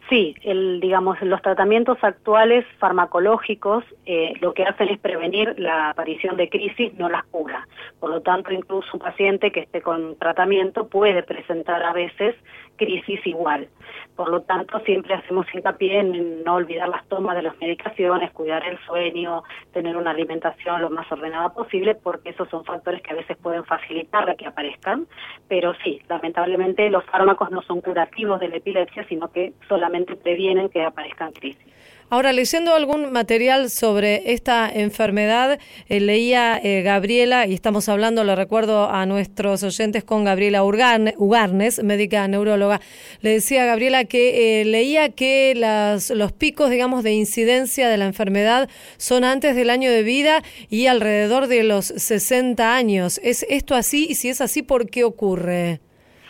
Sí, 0.10 0.36
el, 0.42 0.82
digamos, 0.82 1.22
los 1.22 1.42
tratamientos 1.42 1.98
actuales 2.02 2.66
farmacológicos 2.78 3.86
eh, 4.06 4.34
lo 4.42 4.54
que 4.54 4.64
hacen 4.64 4.90
es 4.90 5.00
prevenir 5.00 5.58
la 5.58 5.92
aparición 5.92 6.36
de 6.36 6.50
crisis, 6.50 6.92
no 6.96 7.08
las 7.08 7.24
cura. 7.26 7.70
Por 8.02 8.10
lo 8.10 8.20
tanto, 8.22 8.52
incluso 8.52 8.90
un 8.92 9.00
paciente 9.00 9.54
que 9.54 9.62
esté 9.62 9.82
con 9.82 10.18
tratamiento 10.18 10.90
puede 10.90 11.24
presentar 11.24 11.84
a 11.84 11.94
veces 11.94 12.36
crisis 12.80 13.20
igual. 13.28 13.68
Por 14.16 14.30
lo 14.30 14.42
tanto, 14.42 14.80
siempre 14.80 15.14
hacemos 15.14 15.46
hincapié 15.54 16.00
en 16.00 16.44
no 16.44 16.56
olvidar 16.56 16.90
las 16.90 17.08
tomas 17.08 17.36
de 17.36 17.44
las 17.44 17.58
medicaciones, 17.60 18.32
cuidar 18.32 18.66
el 18.66 18.80
sueño, 18.80 19.44
tener 19.74 19.96
una 19.96 20.12
alimentación 20.12 20.82
lo 20.82 20.90
más 20.90 21.10
ordenada 21.12 21.50
posible, 21.50 21.96
porque 21.96 22.30
esos 22.30 22.50
son 22.50 22.64
factores 22.66 23.02
que 23.02 23.12
a 23.12 23.18
veces 23.18 23.38
pueden 23.38 23.66
facilitar 23.66 24.36
que 24.36 24.48
aparezcan. 24.48 25.08
Pero 25.48 25.74
sí, 25.84 26.02
lamentablemente 26.08 26.90
los 26.90 27.04
fármacos 27.06 27.52
no 27.52 27.62
son 27.62 27.82
curativos 27.82 28.40
de 28.40 28.48
la 28.48 28.58
epilepsia, 28.58 29.06
sino 29.08 29.32
que 29.32 29.54
solamente 29.68 30.16
previenen 30.16 30.70
que 30.70 30.84
aparezcan 30.84 31.32
crisis. 31.34 31.66
Ahora, 32.12 32.34
leyendo 32.34 32.74
algún 32.74 33.12
material 33.12 33.70
sobre 33.70 34.34
esta 34.34 34.68
enfermedad, 34.68 35.60
eh, 35.90 36.00
leía 36.00 36.60
eh, 36.64 36.82
Gabriela, 36.82 37.46
y 37.46 37.54
estamos 37.54 37.88
hablando, 37.88 38.24
lo 38.24 38.36
recuerdo 38.36 38.90
a 38.90 39.06
nuestros 39.06 39.62
oyentes 39.62 40.04
con 40.04 40.24
Gabriela 40.24 40.64
Ugarnes, 40.64 41.84
médica 41.84 42.28
neuróloga, 42.28 42.82
le 43.22 43.30
decía 43.30 43.62
a 43.62 43.66
Gabriela 43.68 44.06
que 44.06 44.62
eh, 44.62 44.66
leía 44.66 45.10
que 45.10 45.54
las, 45.56 46.10
los 46.10 46.32
picos, 46.32 46.72
digamos, 46.72 47.04
de 47.04 47.14
incidencia 47.14 47.88
de 47.88 47.98
la 47.98 48.08
enfermedad 48.08 48.70
son 48.98 49.24
antes 49.24 49.56
del 49.56 49.70
año 49.70 49.92
de 49.92 50.02
vida 50.02 50.42
y 50.68 50.88
alrededor 50.88 51.46
de 51.46 51.62
los 51.62 51.86
60 51.86 52.76
años. 52.76 53.22
¿Es 53.24 53.46
esto 53.50 53.76
así? 53.76 54.08
Y 54.10 54.16
si 54.16 54.30
es 54.30 54.42
así, 54.42 54.64
¿por 54.64 54.90
qué 54.90 55.04
ocurre? 55.04 55.80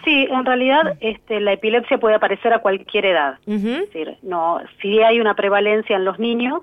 Sí, 0.03 0.27
en 0.29 0.45
realidad 0.45 0.97
este, 1.01 1.39
la 1.39 1.53
epilepsia 1.53 1.97
puede 1.97 2.15
aparecer 2.15 2.53
a 2.53 2.59
cualquier 2.59 3.05
edad. 3.05 3.37
Uh 3.45 3.53
-huh. 3.53 3.83
Es 3.83 3.93
decir, 3.93 4.17
no, 4.21 4.59
si 4.81 5.01
hay 5.01 5.19
una 5.19 5.35
prevalencia 5.35 5.95
en 5.95 6.05
los 6.05 6.19
niños 6.19 6.61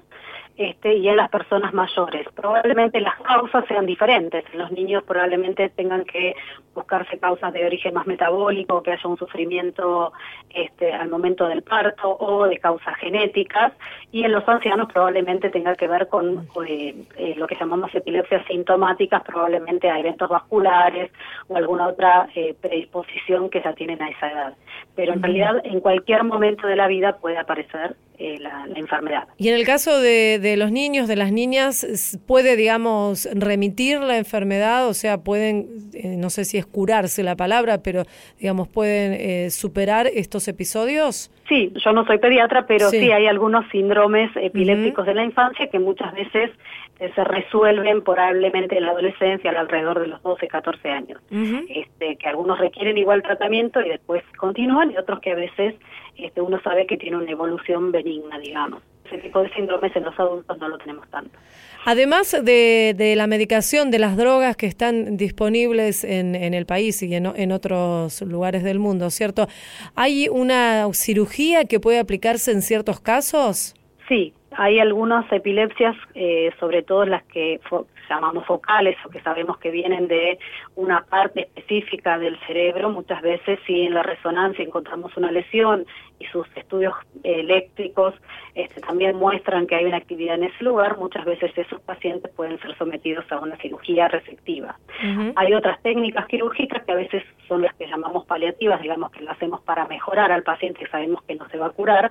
este, 0.57 0.95
y 0.95 1.09
en 1.09 1.17
las 1.17 1.29
personas 1.29 1.75
mayores. 1.75 2.27
Probablemente 2.35 3.01
las 3.01 3.21
causas 3.21 3.65
sean 3.67 3.87
diferentes. 3.87 4.45
En 4.53 4.59
los 4.59 4.73
niños 4.73 5.03
probablemente 5.05 5.69
tengan 5.71 6.05
que 6.05 6.35
buscarse 6.75 7.19
causas 7.19 7.53
de 7.53 7.65
origen 7.65 7.95
más 7.95 8.07
metabólico, 8.07 8.83
que 8.83 8.93
haya 8.93 9.09
un 9.09 9.17
sufrimiento 9.19 10.13
este, 10.51 10.93
al 10.93 11.09
momento 11.09 11.47
del 11.49 11.63
parto 11.63 12.17
o 12.19 12.47
de 12.47 12.59
causas 12.59 12.97
genéticas. 12.97 13.73
Y 14.13 14.25
en 14.25 14.33
los 14.33 14.49
ancianos 14.49 14.91
probablemente 14.93 15.51
tenga 15.51 15.75
que 15.75 15.89
ver 15.89 16.09
con 16.09 16.49
eh, 16.67 16.95
eh, 17.17 17.35
lo 17.37 17.47
que 17.47 17.57
llamamos 17.57 17.95
epilepsias 17.95 18.47
sintomáticas, 18.47 19.23
probablemente 19.23 19.91
a 19.91 19.99
eventos 19.99 20.29
vasculares 20.29 21.11
o 21.49 21.57
alguna 21.57 21.89
otra 21.89 22.29
eh, 22.35 22.55
predisposición 22.61 23.51
que 23.51 23.63
ya 23.63 23.73
tienen 23.75 24.01
a 24.03 24.09
esa 24.09 24.31
edad. 24.31 24.55
Pero 24.95 25.13
en 25.13 25.23
realidad 25.23 25.61
en 25.65 25.81
cualquier 25.81 26.25
momento 26.25 26.67
de 26.67 26.77
la 26.77 26.87
vida 26.89 27.17
puede 27.19 27.39
aparecer 27.39 27.97
eh, 28.19 28.39
la, 28.41 28.67
la, 28.67 28.79
enfermedad. 28.79 29.29
Y 29.37 29.49
en 29.49 29.55
el 29.55 29.65
caso 29.65 30.01
de, 30.01 30.39
de, 30.39 30.57
los 30.57 30.71
niños, 30.73 31.09
de 31.09 31.17
las 31.17 31.33
niñas, 31.33 32.19
¿puede, 32.27 32.57
digamos, 32.57 33.29
remitir 33.35 34.01
la 34.01 34.17
enfermedad? 34.17 34.89
O 34.89 34.95
sea, 34.95 35.19
pueden, 35.19 35.67
eh, 35.93 36.17
no 36.17 36.31
sé 36.31 36.45
si 36.45 36.59
es 36.59 36.67
curarse 36.67 37.23
la 37.23 37.37
palabra, 37.37 37.83
pero, 37.83 38.05
digamos, 38.39 38.69
pueden 38.69 39.13
eh, 39.15 39.51
superar 39.51 40.07
estos 40.07 40.49
episodios? 40.49 41.31
Sí, 41.49 41.73
yo 41.85 41.93
no 41.93 42.05
soy 42.07 42.19
pediatra, 42.19 42.67
pero 42.67 42.91
sí, 42.91 43.01
sí 43.01 43.13
hay 43.13 43.27
algunos 43.27 43.69
síndromes 43.71 44.31
epilépticos 44.37 45.03
uh 45.03 45.05
-huh. 45.05 45.11
de 45.11 45.15
la 45.15 45.25
infancia 45.25 45.69
que 45.69 45.79
muchas 45.79 46.13
veces 46.13 46.51
se 46.99 47.25
resuelven 47.25 48.03
probablemente 48.03 48.77
en 48.77 48.85
la 48.85 48.93
adolescencia, 48.93 49.51
alrededor 49.51 50.01
de 50.01 50.07
los 50.07 50.23
12, 50.23 50.49
14 50.49 50.89
años. 50.89 51.21
Uh 51.31 51.35
-huh. 51.35 51.67
este, 51.69 52.17
que 52.17 52.29
algunos 52.29 52.59
requieren 52.59 52.97
igual 52.97 53.23
tratamiento 53.23 53.81
y 53.81 53.91
después 53.91 54.23
continúan, 54.39 54.91
y 54.91 54.97
otros 54.97 55.21
que 55.21 55.33
a 55.33 55.35
veces 55.35 55.75
este, 56.17 56.41
uno 56.41 56.61
sabe 56.63 56.87
que 56.87 56.97
tiene 56.97 57.17
una 57.17 57.31
evolución 57.31 57.93
benigna, 57.93 58.39
digamos. 58.39 58.83
Ese 59.05 59.19
tipo 59.19 59.41
de 59.41 59.51
síndromes 59.51 59.95
en 59.95 60.05
los 60.05 60.19
adultos 60.19 60.59
no 60.59 60.69
lo 60.69 60.79
tenemos 60.79 61.09
tanto. 61.11 61.39
Además 61.85 62.33
de, 62.43 62.95
de, 62.97 63.15
la 63.15 63.29
medicación, 63.29 63.93
de 63.93 64.01
las 64.01 64.17
drogas 64.17 64.57
que 64.57 64.67
están 64.67 65.17
disponibles 65.17 66.03
en, 66.03 66.35
en 66.35 66.55
el 66.55 66.67
país 66.67 67.01
y 67.03 67.15
en, 67.15 67.27
en, 67.27 67.53
otros 67.53 68.23
lugares 68.23 68.65
del 68.65 68.81
mundo, 68.81 69.11
¿cierto? 69.11 69.47
¿Hay 69.95 70.29
una 70.29 70.93
cirugía 70.93 71.67
que 71.67 71.79
puede 71.79 72.01
aplicarse 72.01 72.51
en 72.51 72.63
ciertos 72.63 72.99
casos? 72.99 73.75
Sí, 74.09 74.33
hay 74.57 74.79
algunas 74.79 75.31
epilepsias, 75.33 75.97
eh, 76.15 76.51
sobre 76.59 76.83
todo 76.83 77.05
las 77.05 77.23
que 77.25 77.61
llamamos 78.09 78.45
focales 78.47 78.97
o 79.05 79.11
que 79.11 79.21
sabemos 79.21 79.59
que 79.59 79.71
vienen 79.71 80.09
de 80.09 80.39
una 80.75 81.05
parte 81.05 81.49
específica 81.55 82.19
del 82.19 82.39
cerebro. 82.47 82.91
Muchas 82.91 83.23
veces 83.23 83.59
si 83.67 83.83
en 83.83 83.95
la 83.95 84.03
resonancia 84.03 84.65
encontramos 84.65 85.17
una 85.17 85.31
lesión 85.31 85.87
y 86.19 86.25
sus 86.27 86.47
estudios 86.57 86.95
eléctricos 87.23 88.15
este, 88.55 88.81
también 88.81 89.17
muestran 89.17 89.67
que 89.67 89.75
hay 89.75 89.85
una 89.85 89.99
actividad 89.99 90.37
en 90.37 90.45
ese 90.45 90.65
lugar, 90.65 90.97
muchas 90.97 91.25
veces 91.25 91.53
esos 91.57 91.81
pacientes 91.83 92.33
pueden 92.35 92.59
ser 92.61 92.77
sometidos 92.79 93.31
a 93.31 93.39
una 93.39 93.57
cirugía 93.57 94.09
receptiva. 94.09 94.77
Uh 95.03 95.07
-huh. 95.07 95.33
Hay 95.37 95.53
otras 95.53 95.83
técnicas 95.83 96.27
quirúrgicas 96.27 96.85
que 96.85 96.93
a 96.93 96.97
veces 96.97 97.23
son 97.49 97.63
las 97.63 97.75
que 97.75 97.87
llamamos 97.87 98.25
paliativas, 98.25 98.81
digamos 98.81 99.11
que 99.11 99.23
lo 99.23 99.31
hacemos 99.31 99.61
para 99.61 99.87
mejorar 99.87 100.33
al 100.33 100.43
paciente 100.43 100.85
y 100.85 100.87
sabemos 100.87 101.23
que 101.25 101.35
no 101.35 101.47
se 101.51 101.59
va 101.59 101.67
a 101.67 101.71
curar, 101.71 102.11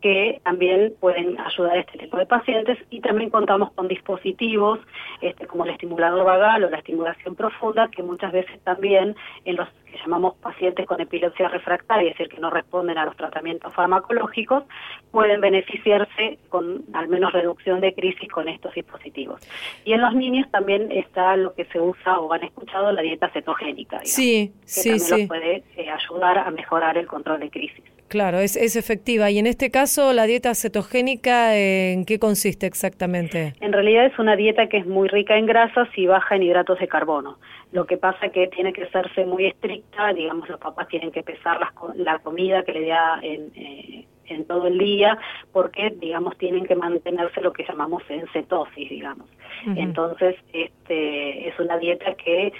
que 0.00 0.40
también 0.42 0.94
pueden 1.00 1.40
ayudar 1.40 1.76
a 1.76 1.80
este 1.80 1.98
tipo 1.98 2.16
de 2.16 2.26
pacientes 2.26 2.78
y 2.90 3.00
también 3.00 3.30
contamos 3.30 3.72
con 3.72 3.88
dispositivos 3.88 4.80
este, 5.34 5.48
como 5.48 5.64
el 5.64 5.70
estimulador 5.70 6.24
vagal 6.24 6.64
o 6.64 6.70
la 6.70 6.78
estimulación 6.78 7.34
profunda, 7.34 7.88
que 7.88 8.02
muchas 8.04 8.30
veces 8.32 8.60
también 8.62 9.16
en 9.44 9.56
los 9.56 9.68
que 9.84 9.98
llamamos 9.98 10.36
pacientes 10.36 10.86
con 10.86 11.00
epilepsia 11.00 11.48
refractaria, 11.48 12.10
es 12.10 12.16
decir, 12.16 12.32
que 12.32 12.40
no 12.40 12.50
responden 12.50 12.98
a 12.98 13.04
los 13.04 13.16
tratamientos 13.16 13.74
farmacológicos, 13.74 14.62
pueden 15.10 15.40
beneficiarse 15.40 16.38
con 16.48 16.84
al 16.92 17.08
menos 17.08 17.32
reducción 17.32 17.80
de 17.80 17.92
crisis 17.94 18.30
con 18.30 18.48
estos 18.48 18.74
dispositivos. 18.74 19.40
Y 19.84 19.92
en 19.92 20.02
los 20.02 20.14
niños 20.14 20.48
también 20.52 20.92
está 20.92 21.36
lo 21.36 21.52
que 21.54 21.64
se 21.66 21.80
usa 21.80 22.20
o 22.20 22.32
han 22.32 22.44
escuchado 22.44 22.92
la 22.92 23.02
dieta 23.02 23.28
cetogénica, 23.30 23.98
digamos, 23.98 24.10
Sí, 24.10 24.52
que 24.62 24.68
sí, 24.68 24.88
también 24.90 25.00
sí. 25.00 25.18
los 25.18 25.28
puede 25.28 25.64
eh, 25.76 25.90
ayudar 25.90 26.38
a 26.38 26.50
mejorar 26.52 26.96
el 26.96 27.06
control 27.08 27.40
de 27.40 27.50
crisis. 27.50 27.84
Claro, 28.08 28.38
es, 28.38 28.56
es 28.56 28.76
efectiva. 28.76 29.30
Y 29.30 29.38
en 29.38 29.46
este 29.46 29.70
caso, 29.70 30.12
la 30.12 30.24
dieta 30.24 30.54
cetogénica, 30.54 31.56
¿en 31.56 32.04
qué 32.04 32.18
consiste 32.18 32.66
exactamente? 32.66 33.54
En 33.60 33.72
realidad 33.72 34.06
es 34.06 34.18
una 34.18 34.36
dieta 34.36 34.68
que 34.68 34.78
es 34.78 34.86
muy 34.86 35.08
rica 35.08 35.36
en 35.36 35.46
grasas 35.46 35.88
y 35.96 36.06
baja 36.06 36.36
en 36.36 36.42
hidratos 36.42 36.78
de 36.78 36.88
carbono. 36.88 37.38
Lo 37.72 37.86
que 37.86 37.96
pasa 37.96 38.28
que 38.28 38.46
tiene 38.48 38.72
que 38.72 38.84
hacerse 38.84 39.24
muy 39.24 39.46
estricta, 39.46 40.12
digamos, 40.12 40.48
los 40.48 40.60
papás 40.60 40.86
tienen 40.88 41.10
que 41.10 41.22
pesar 41.22 41.58
las 41.58 41.70
la 41.96 42.18
comida 42.20 42.62
que 42.62 42.72
le 42.72 42.86
da 42.86 43.18
en, 43.22 43.50
eh, 43.56 44.06
en 44.26 44.44
todo 44.44 44.66
el 44.66 44.78
día, 44.78 45.18
porque, 45.52 45.90
digamos, 45.90 46.36
tienen 46.38 46.64
que 46.66 46.76
mantenerse 46.76 47.40
lo 47.40 47.52
que 47.52 47.64
llamamos 47.64 48.02
en 48.08 48.26
cetosis, 48.32 48.88
digamos. 48.88 49.28
Entonces, 49.76 50.36
este, 50.52 51.48
es 51.48 51.58
una 51.58 51.78
dieta 51.78 52.14
que 52.14 52.52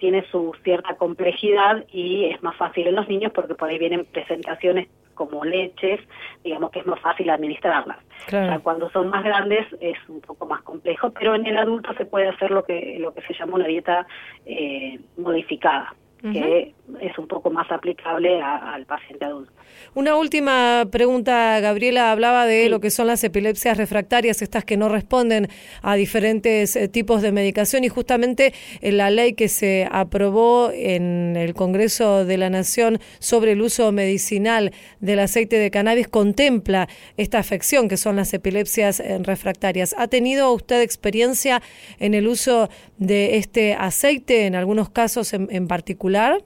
tiene 0.00 0.24
su 0.30 0.52
cierta 0.64 0.96
complejidad 0.96 1.84
y 1.92 2.24
es 2.24 2.42
más 2.42 2.56
fácil 2.56 2.88
en 2.88 2.96
los 2.96 3.08
niños 3.08 3.32
porque 3.32 3.54
por 3.54 3.68
ahí 3.68 3.78
vienen 3.78 4.06
presentaciones 4.06 4.88
como 5.14 5.44
leches, 5.44 6.00
digamos 6.42 6.70
que 6.70 6.78
es 6.78 6.86
más 6.86 6.98
fácil 7.00 7.28
administrarlas. 7.28 7.98
Claro. 8.26 8.46
O 8.46 8.48
sea, 8.48 8.58
cuando 8.60 8.90
son 8.90 9.10
más 9.10 9.22
grandes 9.22 9.66
es 9.80 9.98
un 10.08 10.22
poco 10.22 10.46
más 10.46 10.62
complejo, 10.62 11.10
pero 11.10 11.34
en 11.34 11.46
el 11.46 11.58
adulto 11.58 11.92
se 11.94 12.06
puede 12.06 12.28
hacer 12.28 12.50
lo 12.50 12.64
que 12.64 12.96
lo 12.98 13.12
que 13.12 13.20
se 13.22 13.34
llama 13.34 13.56
una 13.56 13.66
dieta 13.66 14.06
eh, 14.46 14.98
modificada, 15.18 15.94
que 16.22 16.74
es 17.00 17.16
un 17.18 17.26
poco 17.26 17.50
más 17.50 17.70
aplicable 17.70 18.40
a- 18.40 18.74
al 18.74 18.86
paciente 18.86 19.24
adulto. 19.24 19.52
Una 19.94 20.16
última 20.16 20.86
pregunta, 20.90 21.58
Gabriela 21.60 22.10
hablaba 22.12 22.46
de 22.46 22.68
lo 22.68 22.80
que 22.80 22.90
son 22.90 23.06
las 23.06 23.22
epilepsias 23.24 23.76
refractarias, 23.78 24.42
estas 24.42 24.64
que 24.64 24.76
no 24.76 24.88
responden 24.88 25.48
a 25.82 25.94
diferentes 25.94 26.74
eh, 26.76 26.88
tipos 26.88 27.22
de 27.22 27.32
medicación 27.32 27.84
y 27.84 27.88
justamente 27.88 28.52
en 28.80 28.96
la 28.96 29.10
ley 29.10 29.34
que 29.34 29.48
se 29.48 29.88
aprobó 29.90 30.70
en 30.72 31.36
el 31.36 31.54
Congreso 31.54 32.24
de 32.24 32.36
la 32.36 32.50
Nación 32.50 32.98
sobre 33.18 33.52
el 33.52 33.62
uso 33.62 33.92
medicinal 33.92 34.72
del 35.00 35.20
aceite 35.20 35.56
de 35.56 35.70
cannabis 35.70 36.08
contempla 36.08 36.88
esta 37.16 37.38
afección 37.38 37.88
que 37.88 37.96
son 37.96 38.16
las 38.16 38.32
epilepsias 38.34 39.00
eh, 39.00 39.18
refractarias. 39.22 39.94
¿Ha 39.98 40.08
tenido 40.08 40.52
usted 40.52 40.80
experiencia 40.82 41.62
en 41.98 42.14
el 42.14 42.26
uso 42.26 42.68
de 42.98 43.36
este 43.36 43.74
aceite 43.74 44.46
en 44.46 44.54
algunos 44.54 44.90
casos 44.90 45.32
en, 45.32 45.48
en 45.50 45.68
particular? 45.68 46.42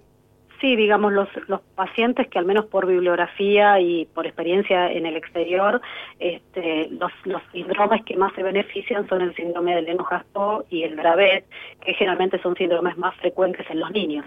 Sí, 0.65 0.77
digamos, 0.77 1.13
los, 1.13 1.29
los 1.47 1.61
pacientes 1.75 2.27
que 2.29 2.39
al 2.39 2.47
menos 2.47 2.65
por 2.65 2.87
bibliografía 2.87 3.79
y 3.81 4.07
por 4.07 4.25
experiencia 4.25 4.91
en 4.91 5.05
el 5.05 5.15
exterior, 5.15 5.83
este, 6.19 6.89
los, 6.89 7.13
los 7.25 7.43
síndromes 7.53 8.03
que 8.07 8.17
más 8.17 8.33
se 8.33 8.43
benefician 8.43 9.07
son 9.07 9.21
el 9.21 9.35
síndrome 9.35 9.75
de 9.75 9.83
Lennox-Gastaut 9.83 10.65
y 10.71 10.85
el 10.85 10.97
Dravet, 10.97 11.45
que 11.85 11.93
generalmente 11.93 12.39
son 12.41 12.57
síndromes 12.57 12.97
más 12.97 13.15
frecuentes 13.17 13.69
en 13.69 13.81
los 13.81 13.91
niños. 13.91 14.25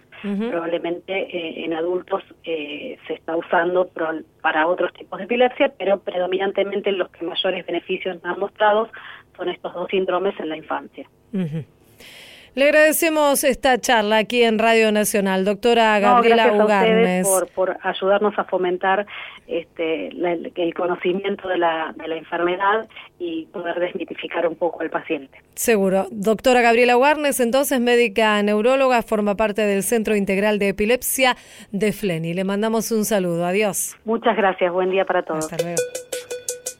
Probablemente 0.51 1.11
eh, 1.35 1.65
en 1.65 1.73
adultos 1.73 2.21
eh, 2.43 2.99
se 3.07 3.13
está 3.15 3.35
usando 3.35 3.87
pro- 3.87 4.21
para 4.43 4.67
otros 4.67 4.93
tipos 4.93 5.17
de 5.17 5.25
epilepsia, 5.25 5.73
pero 5.75 5.99
predominantemente 6.01 6.91
los 6.91 7.09
que 7.09 7.25
mayores 7.25 7.65
beneficios 7.65 8.15
han 8.23 8.39
mostrado 8.39 8.89
son 9.35 9.49
estos 9.49 9.73
dos 9.73 9.87
síndromes 9.89 10.39
en 10.39 10.49
la 10.49 10.57
infancia. 10.57 11.07
Ujú. 11.33 11.63
Le 12.57 12.65
agradecemos 12.65 13.43
esta 13.43 13.77
charla 13.77 14.17
aquí 14.17 14.41
en 14.41 14.57
Radio 14.57 14.91
Nacional, 14.91 15.45
doctora 15.45 15.99
No, 15.99 16.15
Gabriela 16.15 16.45
a 16.45 16.47
ustedes 16.47 16.65
Ugarnes. 16.65 17.27
por, 17.27 17.47
por 17.49 17.77
ayudarnos 17.83 18.33
a 18.39 18.45
fomentar 18.45 19.05
este, 19.45 20.11
la- 20.13 20.31
el, 20.33 20.51
el 20.55 20.73
conocimiento 20.73 21.47
de 21.47 21.59
la, 21.59 21.93
de 21.95 22.07
la 22.07 22.15
enfermedad 22.15 22.87
y 23.19 23.45
poder 23.53 23.79
desmitificar 23.79 24.47
un 24.47 24.55
poco 24.55 24.81
al 24.81 24.89
paciente. 24.89 25.37
Seguro. 25.53 26.07
Doctora 26.09 26.61
Gabriela 26.63 26.97
Ugarnes, 26.97 27.39
entonces 27.41 27.79
médica 27.79 28.41
neuróloga, 28.41 29.03
forma 29.03 29.35
parte 29.35 29.61
del 29.61 29.83
Centro 29.83 30.15
Integral 30.15 30.57
de 30.57 30.69
Epilepsia 30.69 31.37
de 31.71 31.91
Fleni. 31.93 32.33
Le 32.33 32.43
mandamos 32.43 32.91
un 32.91 33.05
saludo. 33.05 33.45
Adiós. 33.45 33.95
Muchas 34.03 34.35
gracias, 34.35 34.73
buen 34.73 34.89
día 34.89 35.05
para 35.05 35.21
todos. 35.21 35.45
Hasta 35.45 35.63
luego. 35.63 35.81